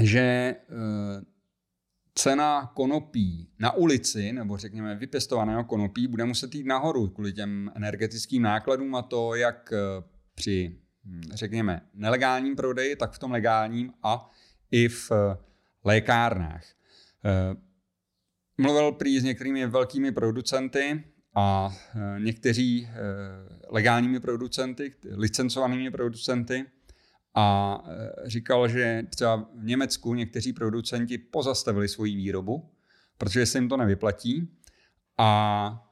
že 0.00 0.20
eh, 0.20 0.56
cena 2.14 2.72
konopí 2.74 3.48
na 3.58 3.72
ulici, 3.72 4.32
nebo 4.32 4.56
řekněme 4.56 4.94
vypěstovaného 4.94 5.64
konopí, 5.64 6.06
bude 6.06 6.24
muset 6.24 6.54
jít 6.54 6.66
nahoru 6.66 7.08
kvůli 7.08 7.32
těm 7.32 7.72
energetickým 7.74 8.42
nákladům 8.42 8.94
a 8.94 9.02
to 9.02 9.34
jak 9.34 9.72
eh, 9.72 10.02
při, 10.34 10.76
hm, 11.04 11.22
řekněme, 11.34 11.80
nelegálním 11.94 12.56
prodeji, 12.56 12.96
tak 12.96 13.12
v 13.12 13.18
tom 13.18 13.32
legálním 13.32 13.92
a 14.02 14.30
i 14.70 14.88
v 14.88 15.12
lékárnách. 15.84 16.64
Mluvil 18.58 18.92
prý 18.92 19.20
s 19.20 19.24
některými 19.24 19.66
velkými 19.66 20.12
producenty 20.12 21.04
a 21.34 21.74
někteří 22.18 22.88
legálními 23.68 24.20
producenty, 24.20 24.94
licencovanými 25.04 25.90
producenty 25.90 26.66
a 27.34 27.78
e, 27.88 28.28
říkal, 28.28 28.68
že 28.68 29.02
třeba 29.10 29.36
v 29.36 29.64
Německu 29.64 30.14
někteří 30.14 30.52
producenti 30.52 31.18
pozastavili 31.18 31.88
svoji 31.88 32.16
výrobu, 32.16 32.70
protože 33.18 33.46
se 33.46 33.58
jim 33.58 33.68
to 33.68 33.76
nevyplatí 33.76 34.48
a 35.18 35.86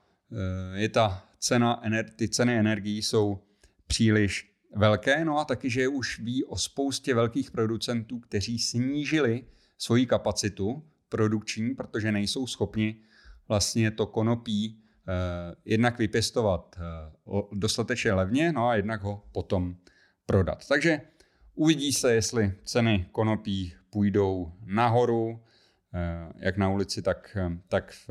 je 0.74 0.88
ta 0.88 1.26
cena, 1.38 1.82
ty 2.16 2.28
ceny 2.28 2.58
energií 2.58 3.02
jsou 3.02 3.42
příliš 3.86 4.52
velké, 4.76 5.24
no 5.24 5.38
a 5.38 5.44
taky, 5.44 5.70
že 5.70 5.88
už 5.88 6.18
ví 6.18 6.44
o 6.44 6.56
spoustě 6.56 7.14
velkých 7.14 7.50
producentů, 7.50 8.18
kteří 8.18 8.58
snížili 8.58 9.44
svoji 9.78 10.06
kapacitu 10.06 10.84
produkční, 11.08 11.74
protože 11.74 12.12
nejsou 12.12 12.46
schopni 12.46 12.96
vlastně 13.48 13.90
to 13.90 14.06
konopí 14.06 14.82
Eh, 15.08 15.54
jednak 15.64 15.98
vypěstovat 15.98 16.76
eh, 16.78 17.42
dostatečně 17.52 18.12
levně, 18.12 18.52
no 18.52 18.68
a 18.68 18.76
jednak 18.76 19.02
ho 19.02 19.24
potom 19.32 19.76
prodat. 20.26 20.68
Takže 20.68 21.00
uvidí 21.58 21.92
se, 21.92 22.14
jestli 22.14 22.52
ceny 22.64 23.06
konopí 23.12 23.74
půjdou 23.90 24.52
nahoru, 24.64 25.40
eh, 25.94 26.32
jak 26.36 26.56
na 26.56 26.68
ulici, 26.68 27.02
tak, 27.02 27.36
tak 27.68 27.92
v 28.08 28.10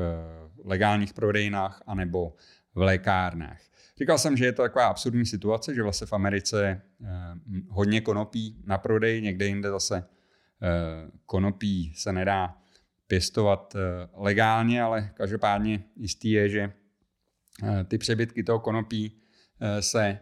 legálních 0.63 1.13
prodejnách, 1.13 1.83
anebo 1.87 2.35
v 2.75 2.81
lékárnách. 2.81 3.61
Říkal 3.97 4.17
jsem, 4.17 4.37
že 4.37 4.45
je 4.45 4.51
to 4.51 4.61
taková 4.61 4.87
absurdní 4.87 5.25
situace, 5.25 5.75
že 5.75 5.83
vlastně 5.83 6.07
v 6.07 6.13
Americe 6.13 6.81
hodně 7.69 8.01
konopí 8.01 8.61
na 8.65 8.77
prodej, 8.77 9.21
někde 9.21 9.45
jinde 9.45 9.69
zase 9.69 10.03
konopí 11.25 11.93
se 11.95 12.13
nedá 12.13 12.57
pěstovat 13.07 13.75
legálně, 14.13 14.81
ale 14.81 15.09
každopádně 15.13 15.83
jistý 15.95 16.31
je, 16.31 16.49
že 16.49 16.73
Eh, 17.63 17.83
ty 17.83 17.97
přebytky 17.97 18.43
toho 18.43 18.59
konopí 18.59 19.11
eh, 19.59 19.81
se 19.81 20.19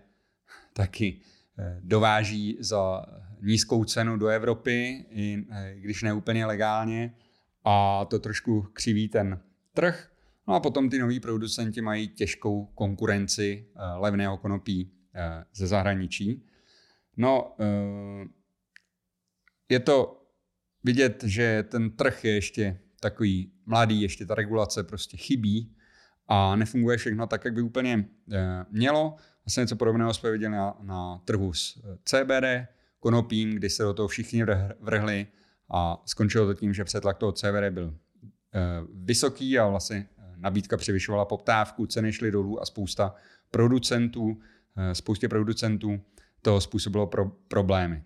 taky 0.73 1.21
eh, 1.21 1.35
dováží 1.79 2.57
za 2.59 3.05
nízkou 3.41 3.83
cenu 3.83 4.17
do 4.17 4.27
Evropy, 4.27 5.05
i 5.09 5.45
když 5.75 6.03
ne 6.03 6.13
úplně 6.13 6.45
legálně, 6.45 7.15
a 7.63 8.05
to 8.05 8.19
trošku 8.19 8.61
křiví 8.73 9.07
ten 9.07 9.39
trh. 9.73 10.11
No 10.47 10.53
a 10.53 10.59
potom 10.59 10.89
ty 10.89 10.99
noví 10.99 11.19
producenti 11.19 11.81
mají 11.81 12.07
těžkou 12.07 12.65
konkurenci 12.65 13.67
levného 13.95 14.37
konopí 14.37 14.91
ze 15.53 15.67
zahraničí. 15.67 16.45
No, 17.17 17.55
je 19.69 19.79
to 19.79 20.25
vidět, 20.83 21.23
že 21.23 21.63
ten 21.63 21.91
trh 21.91 22.25
je 22.25 22.33
ještě 22.33 22.79
takový 22.99 23.51
mladý, 23.65 24.01
ještě 24.01 24.25
ta 24.25 24.35
regulace 24.35 24.83
prostě 24.83 25.17
chybí 25.17 25.75
a 26.27 26.55
nefunguje 26.55 26.97
všechno 26.97 27.27
tak, 27.27 27.45
jak 27.45 27.53
by 27.53 27.61
úplně 27.61 28.05
mělo. 28.69 29.15
Vlastně 29.45 29.62
něco 29.62 29.75
podobného 29.75 30.13
jsme 30.13 30.31
viděli 30.31 30.51
na, 30.51 30.77
na 30.81 31.21
trhu 31.25 31.53
s 31.53 31.81
CBD, 32.05 32.67
konopím, 32.99 33.51
kdy 33.51 33.69
se 33.69 33.84
do 33.84 33.93
toho 33.93 34.08
všichni 34.08 34.43
vrhli 34.79 35.27
a 35.69 36.03
skončilo 36.05 36.45
to 36.45 36.53
tím, 36.53 36.73
že 36.73 36.84
přetlak 36.84 37.17
toho 37.17 37.31
CBD 37.31 37.69
byl 37.69 37.93
vysoký 38.93 39.60
a 39.60 39.67
vlastně 39.67 40.08
nabídka 40.36 40.77
převyšovala 40.77 41.25
poptávku, 41.25 41.86
ceny 41.86 42.13
šly 42.13 42.31
dolů 42.31 42.62
a 42.62 42.65
spousta 42.65 43.15
producentů, 43.51 44.41
spoustě 44.93 45.29
producentů 45.29 45.99
to 46.41 46.62
způsobilo 46.62 47.08
pro 47.08 47.25
problémy. 47.25 48.03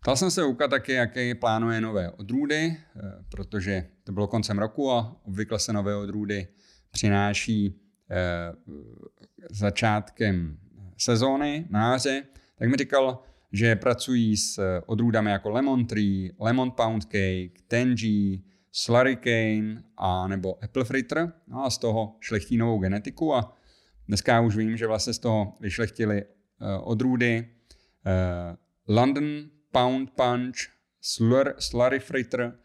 Ptal 0.00 0.16
jsem 0.16 0.30
se 0.30 0.44
Uka 0.44 0.68
taky, 0.68 0.92
jaké 0.92 1.34
plánuje 1.34 1.80
nové 1.80 2.10
odrůdy, 2.10 2.56
eh, 2.56 3.00
protože 3.28 3.86
to 4.04 4.12
bylo 4.12 4.26
koncem 4.26 4.58
roku 4.58 4.92
a 4.92 5.16
obvykle 5.24 5.58
se 5.58 5.72
nové 5.72 5.96
odrůdy 5.96 6.48
přináší 6.90 7.66
eh, 7.66 7.85
začátkem 9.50 10.58
sezóny 10.98 11.66
na 11.70 11.92
jaře, 11.92 12.22
tak 12.58 12.68
mi 12.68 12.76
říkal, 12.76 13.22
že 13.52 13.76
pracují 13.76 14.36
s 14.36 14.80
odrůdami 14.86 15.30
jako 15.30 15.50
Lemon 15.50 15.86
Tree, 15.86 16.30
Lemon 16.40 16.70
Pound 16.70 17.04
Cake, 17.04 17.50
Tenji, 17.68 18.42
Slurricane 18.72 19.82
a 19.96 20.28
nebo 20.28 20.64
Apple 20.64 20.84
Fritter. 20.84 21.32
No 21.46 21.64
a 21.64 21.70
z 21.70 21.78
toho 21.78 22.16
šlechtí 22.20 22.56
novou 22.56 22.78
genetiku 22.78 23.34
a 23.34 23.56
dneska 24.08 24.40
už 24.40 24.56
vím, 24.56 24.76
že 24.76 24.86
vlastně 24.86 25.12
z 25.12 25.18
toho 25.18 25.56
vyšlechtili 25.60 26.24
uh, 26.24 26.90
odrůdy 26.90 27.48
London 28.88 29.50
Pound 29.72 30.10
Punch, 30.10 30.56
Slur, 31.00 31.54
Slurry 31.58 32.00
Fritter, 32.00 32.58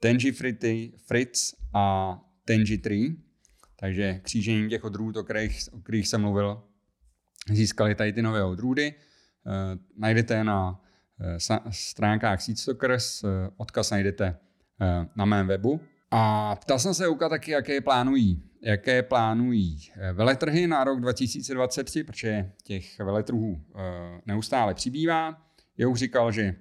Tenji 0.00 0.32
Fritty, 0.32 0.92
Fritz 1.06 1.54
a 1.74 2.18
Tenji 2.44 2.78
Tree. 2.78 3.27
Takže 3.80 4.20
křížení 4.22 4.68
těch 4.68 4.84
odrůd, 4.84 5.16
o 5.16 5.24
kterých, 5.24 5.58
o 5.72 5.80
kterých 5.80 6.08
jsem 6.08 6.20
mluvil, 6.20 6.62
získali 7.52 7.94
tady 7.94 8.12
ty 8.12 8.22
nové 8.22 8.44
odrůdy. 8.44 8.94
Uh, 9.46 9.52
najdete 9.96 10.44
na 10.44 10.70
uh, 10.70 11.70
stránkách 11.70 12.42
Seedstockers, 12.42 13.24
uh, 13.24 13.30
odkaz 13.56 13.90
najdete 13.90 14.38
na 15.16 15.24
mém 15.24 15.46
webu. 15.46 15.80
A 16.10 16.54
ptal 16.56 16.78
jsem 16.78 16.94
se 16.94 17.08
Uka 17.08 17.28
taky, 17.28 17.50
jaké 17.50 17.80
plánují, 17.80 18.42
jaké 18.62 19.02
plánují 19.02 19.78
veletrhy 20.12 20.66
na 20.66 20.84
rok 20.84 21.00
2023, 21.00 22.04
protože 22.04 22.52
těch 22.62 22.98
veletrhů 22.98 23.64
neustále 24.26 24.74
přibývá. 24.74 25.48
Jouk 25.78 25.96
říkal, 25.96 26.32
že 26.32 26.42
eh, 26.42 26.54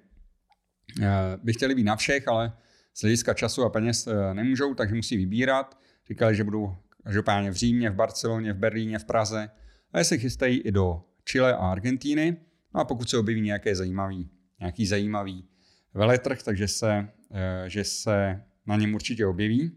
by 1.43 1.53
chtěli 1.53 1.75
být 1.75 1.83
na 1.83 1.95
všech, 1.95 2.27
ale 2.27 2.57
z 2.93 3.01
hlediska 3.01 3.33
času 3.33 3.63
a 3.63 3.69
peněz 3.69 4.07
eh, 4.07 4.33
nemůžou, 4.33 4.73
takže 4.73 4.95
musí 4.95 5.17
vybírat. 5.17 5.79
Říkali, 6.07 6.35
že 6.35 6.43
budou 6.43 6.75
každopádně 7.07 7.51
v 7.51 7.55
Římě, 7.55 7.89
v 7.89 7.95
Barceloně, 7.95 8.53
v 8.53 8.57
Berlíně, 8.57 8.99
v 8.99 9.05
Praze. 9.05 9.49
A 9.93 10.03
se 10.03 10.17
chystají 10.17 10.59
i 10.59 10.71
do 10.71 11.03
Chile 11.31 11.53
a 11.53 11.57
Argentíny. 11.57 12.37
No 12.75 12.81
a 12.81 12.85
pokud 12.85 13.09
se 13.09 13.17
objeví 13.17 13.41
nějaké 13.41 13.75
zajímavý, 13.75 14.29
nějaký 14.59 14.87
zajímavý 14.87 15.45
veletrh, 15.93 16.43
takže 16.43 16.67
se, 16.67 17.09
eh, 17.31 17.69
že 17.69 17.83
se 17.83 18.43
na 18.65 18.75
něm 18.75 18.95
určitě 18.95 19.25
objeví. 19.25 19.71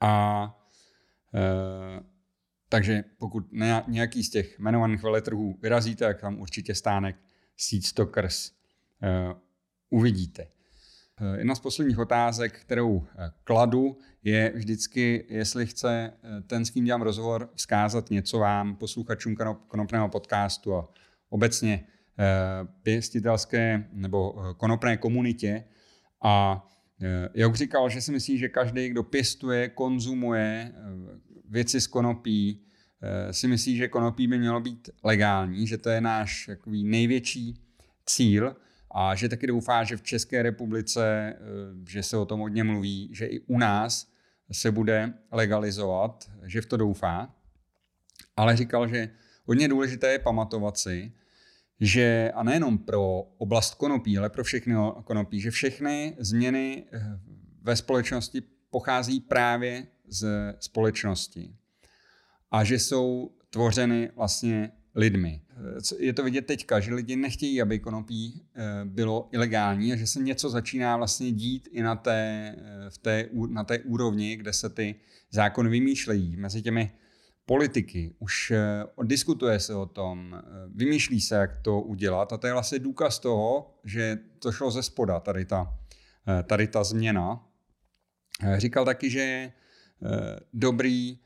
A 0.00 0.58
takže 2.68 3.04
pokud 3.18 3.46
nějaký 3.88 4.24
z 4.24 4.30
těch 4.30 4.58
jmenovaných 4.58 5.02
veletrhů 5.02 5.58
vyrazíte, 5.62 6.04
tak 6.04 6.20
tam 6.20 6.40
určitě 6.40 6.74
stánek 6.74 7.16
Seedstockers 7.56 8.50
uh, 8.50 9.38
uvidíte. 9.90 10.46
Uh, 11.22 11.38
jedna 11.38 11.54
z 11.54 11.60
posledních 11.60 11.98
otázek, 11.98 12.60
kterou 12.60 12.90
uh, 12.90 13.04
kladu, 13.44 13.98
je 14.22 14.52
vždycky, 14.54 15.26
jestli 15.28 15.66
chce 15.66 16.12
ten, 16.46 16.64
s 16.64 16.70
kým 16.70 16.84
dělám 16.84 17.02
rozhovor, 17.02 17.50
vzkázat 17.54 18.10
něco 18.10 18.38
vám, 18.38 18.76
posluchačům 18.76 19.36
konopného 19.68 20.08
podcastu 20.08 20.76
a 20.76 20.88
obecně 21.28 21.86
pěstitelské 22.82 23.88
nebo 23.92 24.34
konopné 24.56 24.96
komunitě. 24.96 25.64
A 26.22 26.66
jak 27.34 27.54
říkal, 27.54 27.88
že 27.88 28.00
si 28.00 28.12
myslí, 28.12 28.38
že 28.38 28.48
každý, 28.48 28.88
kdo 28.88 29.02
pěstuje, 29.02 29.68
konzumuje 29.68 30.72
věci 31.48 31.80
z 31.80 31.86
konopí, 31.86 32.72
Eh, 33.02 33.32
si 33.32 33.48
myslí, 33.48 33.76
že 33.76 33.88
konopí 33.88 34.26
by 34.26 34.38
mělo 34.38 34.60
být 34.60 34.90
legální, 35.04 35.66
že 35.66 35.78
to 35.78 35.90
je 35.90 36.00
náš 36.00 36.50
největší 36.66 37.54
cíl 38.06 38.56
a 38.94 39.14
že 39.14 39.28
taky 39.28 39.46
doufá, 39.46 39.84
že 39.84 39.96
v 39.96 40.02
České 40.02 40.42
republice, 40.42 41.34
eh, 41.34 41.38
že 41.88 42.02
se 42.02 42.16
o 42.16 42.26
tom 42.26 42.40
hodně 42.40 42.64
mluví, 42.64 43.10
že 43.12 43.26
i 43.26 43.40
u 43.40 43.58
nás 43.58 44.12
se 44.52 44.70
bude 44.70 45.14
legalizovat, 45.32 46.30
že 46.42 46.60
v 46.60 46.66
to 46.66 46.76
doufá. 46.76 47.34
Ale 48.36 48.56
říkal, 48.56 48.88
že 48.88 49.08
hodně 49.44 49.68
důležité 49.68 50.12
je 50.12 50.18
pamatovat 50.18 50.78
si, 50.78 51.12
že 51.80 52.32
a 52.34 52.42
nejenom 52.42 52.78
pro 52.78 53.20
oblast 53.38 53.74
konopí, 53.74 54.18
ale 54.18 54.30
pro 54.30 54.44
všechny 54.44 54.74
konopí, 55.04 55.40
že 55.40 55.50
všechny 55.50 56.16
změny 56.18 56.84
eh, 56.92 57.20
ve 57.62 57.76
společnosti 57.76 58.42
pochází 58.70 59.20
právě 59.20 59.86
z 60.08 60.26
společnosti 60.58 61.56
a 62.50 62.64
že 62.64 62.78
jsou 62.78 63.30
tvořeny 63.50 64.10
vlastně 64.16 64.72
lidmi. 64.94 65.40
Je 65.98 66.12
to 66.12 66.22
vidět 66.22 66.46
teďka, 66.46 66.80
že 66.80 66.94
lidi 66.94 67.16
nechtějí, 67.16 67.62
aby 67.62 67.78
konopí 67.78 68.42
eh, 68.54 68.84
bylo 68.84 69.28
ilegální 69.32 69.92
a 69.92 69.96
že 69.96 70.06
se 70.06 70.20
něco 70.20 70.50
začíná 70.50 70.96
vlastně 70.96 71.32
dít 71.32 71.68
i 71.72 71.82
na 71.82 71.96
té, 71.96 72.54
eh, 72.58 72.90
v 72.90 72.98
té, 72.98 73.28
na 73.48 73.64
té 73.64 73.78
úrovni, 73.78 74.36
kde 74.36 74.52
se 74.52 74.70
ty 74.70 74.94
zákony 75.30 75.70
vymýšlejí. 75.70 76.36
Mezi 76.36 76.62
těmi 76.62 76.92
politiky 77.46 78.14
už 78.18 78.50
eh, 78.50 78.84
diskutuje 79.02 79.60
se 79.60 79.74
o 79.74 79.86
tom, 79.86 80.42
vymýšlí 80.74 81.20
se, 81.20 81.34
jak 81.34 81.56
to 81.62 81.80
udělat 81.80 82.32
a 82.32 82.36
to 82.36 82.46
je 82.46 82.52
vlastně 82.52 82.78
důkaz 82.78 83.18
toho, 83.18 83.74
že 83.84 84.18
to 84.38 84.52
šlo 84.52 84.70
ze 84.70 84.82
spoda, 84.82 85.20
tady 85.20 85.44
ta, 85.44 85.78
tady 86.44 86.66
ta 86.66 86.84
změna. 86.84 87.46
Říkal 88.56 88.84
taky, 88.84 89.10
že 89.10 89.20
je 89.20 89.52
dobrý 90.52 91.18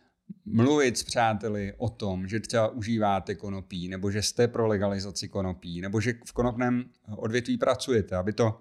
mluvit 0.44 0.98
s 0.98 1.02
přáteli 1.02 1.74
o 1.78 1.88
tom, 1.88 2.28
že 2.28 2.40
třeba 2.40 2.68
užíváte 2.68 3.34
konopí, 3.34 3.88
nebo 3.88 4.10
že 4.10 4.22
jste 4.22 4.48
pro 4.48 4.66
legalizaci 4.66 5.28
konopí, 5.28 5.80
nebo 5.80 6.00
že 6.00 6.14
v 6.26 6.32
konopném 6.32 6.84
odvětví 7.16 7.58
pracujete, 7.58 8.16
aby 8.16 8.32
to 8.32 8.60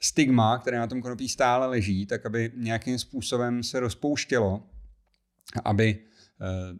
stigma, 0.00 0.58
které 0.58 0.78
na 0.78 0.86
tom 0.86 1.02
konopí 1.02 1.28
stále 1.28 1.66
leží, 1.66 2.06
tak 2.06 2.26
aby 2.26 2.52
nějakým 2.56 2.98
způsobem 2.98 3.62
se 3.62 3.80
rozpouštělo, 3.80 4.66
aby 5.64 5.98
eh, 6.40 6.78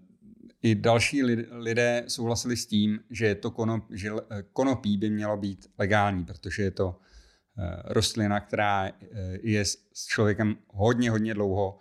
i 0.62 0.74
další 0.74 1.22
lidé 1.50 2.04
souhlasili 2.08 2.56
s 2.56 2.66
tím, 2.66 3.00
že, 3.10 3.34
to 3.34 3.50
konop, 3.50 3.84
že 3.90 4.10
konopí 4.52 4.98
by 4.98 5.10
mělo 5.10 5.36
být 5.36 5.70
legální, 5.78 6.24
protože 6.24 6.62
je 6.62 6.70
to 6.70 7.00
eh, 7.58 7.82
rostlina, 7.84 8.40
která 8.40 8.86
eh, 8.86 8.92
je 9.42 9.64
s 9.64 10.06
člověkem 10.06 10.56
hodně, 10.68 11.10
hodně 11.10 11.34
dlouho 11.34 11.78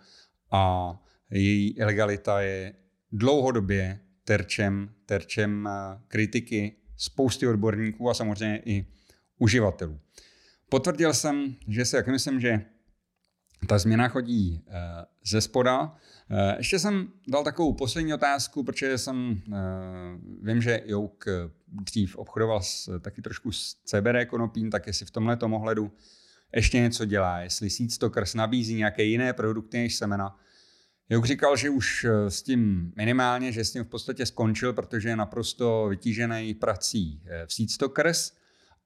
a 0.50 0.92
její 1.38 1.70
ilegalita 1.70 2.40
je 2.40 2.74
dlouhodobě 3.12 4.00
terčem, 4.24 4.90
terčem 5.06 5.68
eh, 5.68 6.00
kritiky 6.08 6.76
spousty 6.96 7.46
odborníků 7.46 8.10
a 8.10 8.14
samozřejmě 8.14 8.62
i 8.64 8.86
uživatelů. 9.38 10.00
Potvrdil 10.68 11.14
jsem, 11.14 11.54
že 11.68 11.84
si 11.84 11.96
jak 11.96 12.06
myslím, 12.08 12.40
že 12.40 12.60
ta 13.68 13.78
změna 13.78 14.08
chodí 14.08 14.64
uh, 14.66 14.74
ze 15.24 15.40
spoda. 15.40 15.82
Uh, 15.82 16.38
ještě 16.56 16.78
jsem 16.78 17.08
dal 17.28 17.44
takovou 17.44 17.72
poslední 17.72 18.14
otázku, 18.14 18.62
protože 18.62 18.98
jsem, 18.98 19.42
vím, 20.42 20.62
že 20.62 20.82
Jouk 20.86 21.24
dřív 21.68 22.16
obchodoval 22.16 22.62
s, 22.62 23.00
taky 23.00 23.22
trošku 23.22 23.52
s 23.52 23.74
CBD 23.84 24.28
konopím, 24.28 24.70
tak 24.70 24.86
jestli 24.86 25.06
v 25.06 25.10
tomhle 25.10 25.38
ohledu 25.40 25.92
ještě 26.56 26.80
něco 26.80 27.04
dělá, 27.04 27.40
jestli 27.40 27.70
Seed 27.70 27.92
Stockers 27.92 28.34
nabízí 28.34 28.74
nějaké 28.74 29.02
jiné 29.02 29.32
produkty 29.32 29.78
než 29.78 29.96
semena, 29.96 30.38
Juk 31.12 31.26
říkal, 31.26 31.56
že 31.56 31.70
už 31.70 32.04
eh, 32.04 32.30
s 32.30 32.42
tím 32.42 32.92
minimálně, 32.96 33.52
že 33.52 33.64
s 33.64 33.72
tím 33.72 33.84
v 33.84 33.88
podstatě 33.88 34.26
skončil, 34.26 34.72
protože 34.72 35.08
je 35.08 35.16
naprosto 35.16 35.86
vytížený 35.88 36.54
prací 36.54 37.22
eh, 37.26 37.46
v 37.46 37.52
Seedstockers 37.52 38.32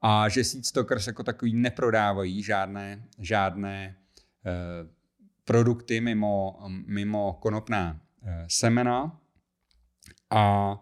a 0.03 0.29
že 0.29 0.45
Seedstockers 0.45 1.07
jako 1.07 1.23
takový 1.23 1.55
neprodávají 1.55 2.43
žádné, 2.43 3.05
žádné 3.19 3.97
eh, 4.47 4.53
produkty 5.45 6.01
mimo, 6.01 6.59
mimo 6.87 7.39
konopná 7.43 8.01
semena. 8.49 9.21
A 10.31 10.75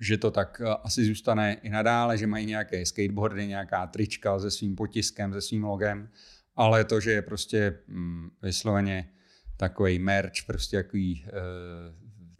že 0.00 0.18
to 0.18 0.30
tak 0.30 0.62
asi 0.82 1.04
zůstane 1.04 1.54
i 1.54 1.70
nadále, 1.70 2.18
že 2.18 2.26
mají 2.26 2.46
nějaké 2.46 2.86
skateboardy, 2.86 3.46
nějaká 3.46 3.86
trička 3.86 4.38
se 4.38 4.50
svým 4.50 4.76
potiskem, 4.76 5.32
se 5.32 5.40
svým 5.40 5.64
logem, 5.64 6.08
ale 6.56 6.84
to, 6.84 7.00
že 7.00 7.10
je 7.10 7.22
prostě 7.22 7.78
mm, 7.88 8.30
vysloveně 8.42 9.12
takový 9.62 9.98
merch, 9.98 10.32
prostě 10.46 10.82
takový 10.82 11.24
e, 11.26 11.30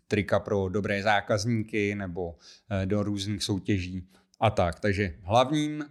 trika 0.09 0.41
pro 0.41 0.69
dobré 0.69 1.03
zákazníky 1.03 1.95
nebo 1.95 2.39
e, 2.71 2.87
do 2.87 3.03
různých 3.03 3.43
soutěží 3.43 4.09
a 4.41 4.51
tak. 4.51 4.81
Takže 4.81 5.15
hlavním, 5.23 5.83
e, 5.83 5.89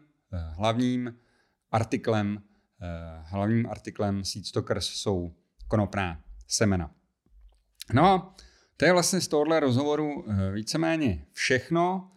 hlavním 0.56 1.16
artiklem, 1.72 2.44
hlavním 3.24 3.70
artiklem 3.70 4.24
Seedstockers 4.26 4.86
jsou 4.86 5.36
konopná 5.68 6.24
semena. 6.48 6.92
No 7.94 8.06
a 8.06 8.36
to 8.78 8.86
je 8.86 8.94
vlastně 8.94 9.22
z 9.22 9.28
tohohle 9.28 9.60
rozhovoru 9.60 10.26
víceméně 10.54 11.26
všechno. 11.34 12.12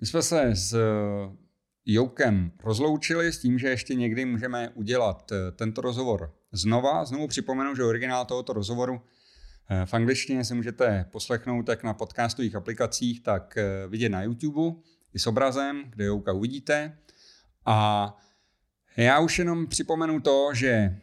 My 0.00 0.06
jsme 0.06 0.22
se 0.22 0.54
s 0.54 0.76
Joukem 1.84 2.52
rozloučili 2.64 3.32
s 3.32 3.38
tím, 3.38 3.58
že 3.58 3.68
ještě 3.68 3.94
někdy 3.94 4.24
můžeme 4.24 4.68
udělat 4.68 5.32
tento 5.56 5.80
rozhovor 5.80 6.35
znova. 6.52 7.04
Znovu 7.04 7.26
připomenu, 7.26 7.74
že 7.74 7.84
originál 7.84 8.24
tohoto 8.24 8.52
rozhovoru 8.52 9.00
v 9.84 9.94
angličtině 9.94 10.44
si 10.44 10.54
můžete 10.54 11.06
poslechnout 11.12 11.62
tak 11.62 11.82
na 11.82 11.94
podcastových 11.94 12.54
aplikacích, 12.54 13.22
tak 13.22 13.58
vidět 13.88 14.08
na 14.08 14.22
YouTube 14.22 14.80
i 15.14 15.18
s 15.18 15.26
obrazem, 15.26 15.84
kde 15.90 16.04
Jouka 16.04 16.32
uvidíte. 16.32 16.98
A 17.66 18.16
já 18.96 19.18
už 19.20 19.38
jenom 19.38 19.66
připomenu 19.66 20.20
to, 20.20 20.50
že 20.54 20.68
eh, 20.68 20.96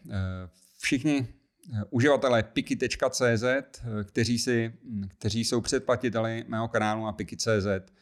všichni 0.80 1.28
eh, 1.28 1.84
uživatelé 1.90 2.44
piki.cz, 2.44 3.44
eh, 3.44 3.64
kteří, 4.04 4.40
si, 4.40 4.74
kteří 5.08 5.46
jsou 5.46 5.62
předplatiteli 5.62 6.46
mého 6.48 6.68
kanálu 6.68 7.06
na 7.06 7.12
piki.cz, 7.12 7.94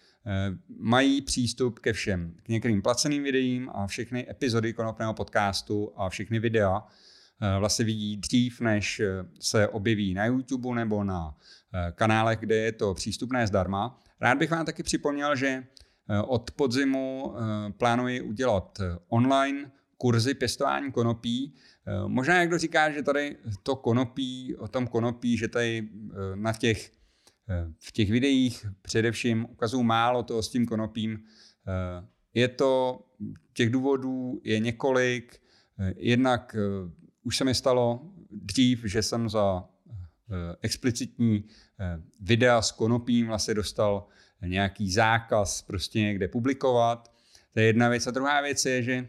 mají 0.79 1.21
přístup 1.21 1.79
ke 1.79 1.93
všem, 1.93 2.35
k 2.43 2.49
některým 2.49 2.81
placeným 2.81 3.23
videím 3.23 3.69
a 3.73 3.87
všechny 3.87 4.29
epizody 4.29 4.73
konopného 4.73 5.13
podcastu 5.13 5.91
a 5.95 6.09
všechny 6.09 6.39
videa 6.39 6.83
vlastně 7.59 7.85
vidí 7.85 8.17
dřív, 8.17 8.61
než 8.61 9.01
se 9.39 9.67
objeví 9.67 10.13
na 10.13 10.25
YouTube 10.25 10.75
nebo 10.75 11.03
na 11.03 11.35
kanálech, 11.95 12.39
kde 12.39 12.55
je 12.55 12.71
to 12.71 12.93
přístupné 12.93 13.47
zdarma. 13.47 14.03
Rád 14.19 14.37
bych 14.37 14.51
vám 14.51 14.65
taky 14.65 14.83
připomněl, 14.83 15.35
že 15.35 15.63
od 16.27 16.51
podzimu 16.51 17.33
plánuji 17.77 18.21
udělat 18.21 18.81
online 19.07 19.71
kurzy 20.01 20.33
pěstování 20.33 20.91
konopí. 20.91 21.53
Eh, 21.87 22.07
možná 22.07 22.41
někdo 22.41 22.57
říká, 22.57 22.91
že 22.91 23.03
tady 23.03 23.37
to 23.63 23.75
konopí, 23.75 24.55
o 24.55 24.67
tom 24.67 24.87
konopí, 24.87 25.37
že 25.37 25.47
tady 25.47 25.89
eh, 25.89 26.35
na 26.35 26.53
těch, 26.53 26.91
eh, 27.49 27.73
v 27.79 27.91
těch 27.91 28.11
videích 28.11 28.65
především 28.81 29.45
ukazují 29.49 29.83
málo 29.85 30.23
toho 30.23 30.43
s 30.43 30.49
tím 30.49 30.65
konopím. 30.65 31.23
Je 32.33 32.47
to, 32.47 33.01
těch 33.53 33.69
důvodů 33.69 34.41
je 34.43 34.59
několik. 34.59 35.41
Jednak 35.95 36.55
už 37.23 37.37
se 37.37 37.43
mi 37.43 37.55
stalo 37.55 38.01
dřív, 38.31 38.83
že 38.85 39.03
jsem 39.03 39.29
za 39.29 39.69
explicitní 40.61 41.43
videa 42.19 42.61
s 42.61 42.71
konopím 42.71 43.27
vlastně 43.27 43.53
dostal 43.53 44.07
nějaký 44.45 44.91
zákaz 44.91 45.61
prostě 45.61 45.99
někde 45.99 46.27
publikovat. 46.27 47.11
To 47.53 47.59
je 47.59 47.65
jedna 47.65 47.89
věc. 47.89 48.07
A 48.07 48.11
druhá 48.11 48.41
věc 48.41 48.65
je, 48.65 48.83
že 48.83 49.07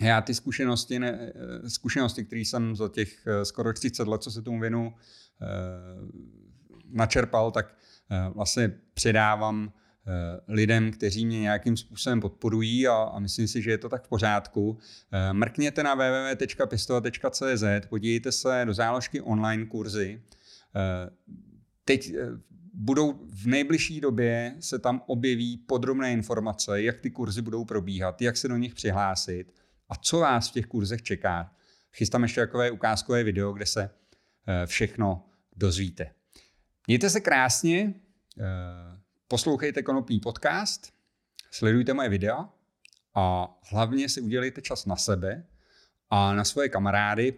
já 0.00 0.20
ty 0.20 0.34
zkušenosti, 0.34 0.98
ne, 0.98 1.32
eh, 1.64 1.70
zkušenosti, 1.70 2.24
které 2.24 2.40
jsem 2.40 2.76
za 2.76 2.88
těch 2.88 3.26
eh, 3.26 3.44
skoro 3.44 3.72
30 3.72 4.08
let, 4.08 4.22
co 4.22 4.30
se 4.30 4.42
tomu 4.42 4.60
věnu, 4.60 4.94
eh, 5.42 5.46
načerpal, 6.90 7.50
tak 7.50 7.74
vlastně 8.34 8.80
předávám 8.94 9.72
lidem, 10.48 10.90
kteří 10.90 11.26
mě 11.26 11.40
nějakým 11.40 11.76
způsobem 11.76 12.20
podporují 12.20 12.88
a, 12.88 12.94
a 12.94 13.18
myslím 13.18 13.48
si, 13.48 13.62
že 13.62 13.70
je 13.70 13.78
to 13.78 13.88
tak 13.88 14.04
v 14.04 14.08
pořádku. 14.08 14.78
Mrkněte 15.32 15.82
na 15.82 15.94
www.pistova.cz, 15.94 17.64
podívejte 17.88 18.32
se 18.32 18.62
do 18.64 18.74
záložky 18.74 19.20
online 19.20 19.66
kurzy. 19.66 20.22
Teď 21.84 22.12
budou 22.74 23.12
v 23.30 23.46
nejbližší 23.46 24.00
době 24.00 24.56
se 24.60 24.78
tam 24.78 25.02
objeví 25.06 25.56
podrobné 25.56 26.12
informace, 26.12 26.82
jak 26.82 27.00
ty 27.00 27.10
kurzy 27.10 27.42
budou 27.42 27.64
probíhat, 27.64 28.22
jak 28.22 28.36
se 28.36 28.48
do 28.48 28.56
nich 28.56 28.74
přihlásit 28.74 29.52
a 29.88 29.96
co 29.96 30.18
vás 30.18 30.48
v 30.48 30.52
těch 30.52 30.66
kurzech 30.66 31.02
čeká. 31.02 31.52
Chystám 31.92 32.22
ještě 32.22 32.40
takové 32.40 32.70
ukázkové 32.70 33.24
video, 33.24 33.52
kde 33.52 33.66
se 33.66 33.90
eh, 34.46 34.66
všechno 34.66 35.26
dozvíte. 35.56 36.10
Mějte 36.86 37.10
se 37.10 37.20
krásně, 37.20 37.94
eh, 38.40 39.00
poslouchejte 39.34 39.82
Konopný 39.82 40.20
podcast, 40.20 40.92
sledujte 41.50 41.94
moje 41.94 42.08
videa 42.08 42.48
a 43.14 43.54
hlavně 43.70 44.08
si 44.08 44.20
udělejte 44.20 44.62
čas 44.62 44.86
na 44.86 44.96
sebe 44.96 45.46
a 46.10 46.34
na 46.34 46.44
svoje 46.44 46.68
kamarády, 46.68 47.32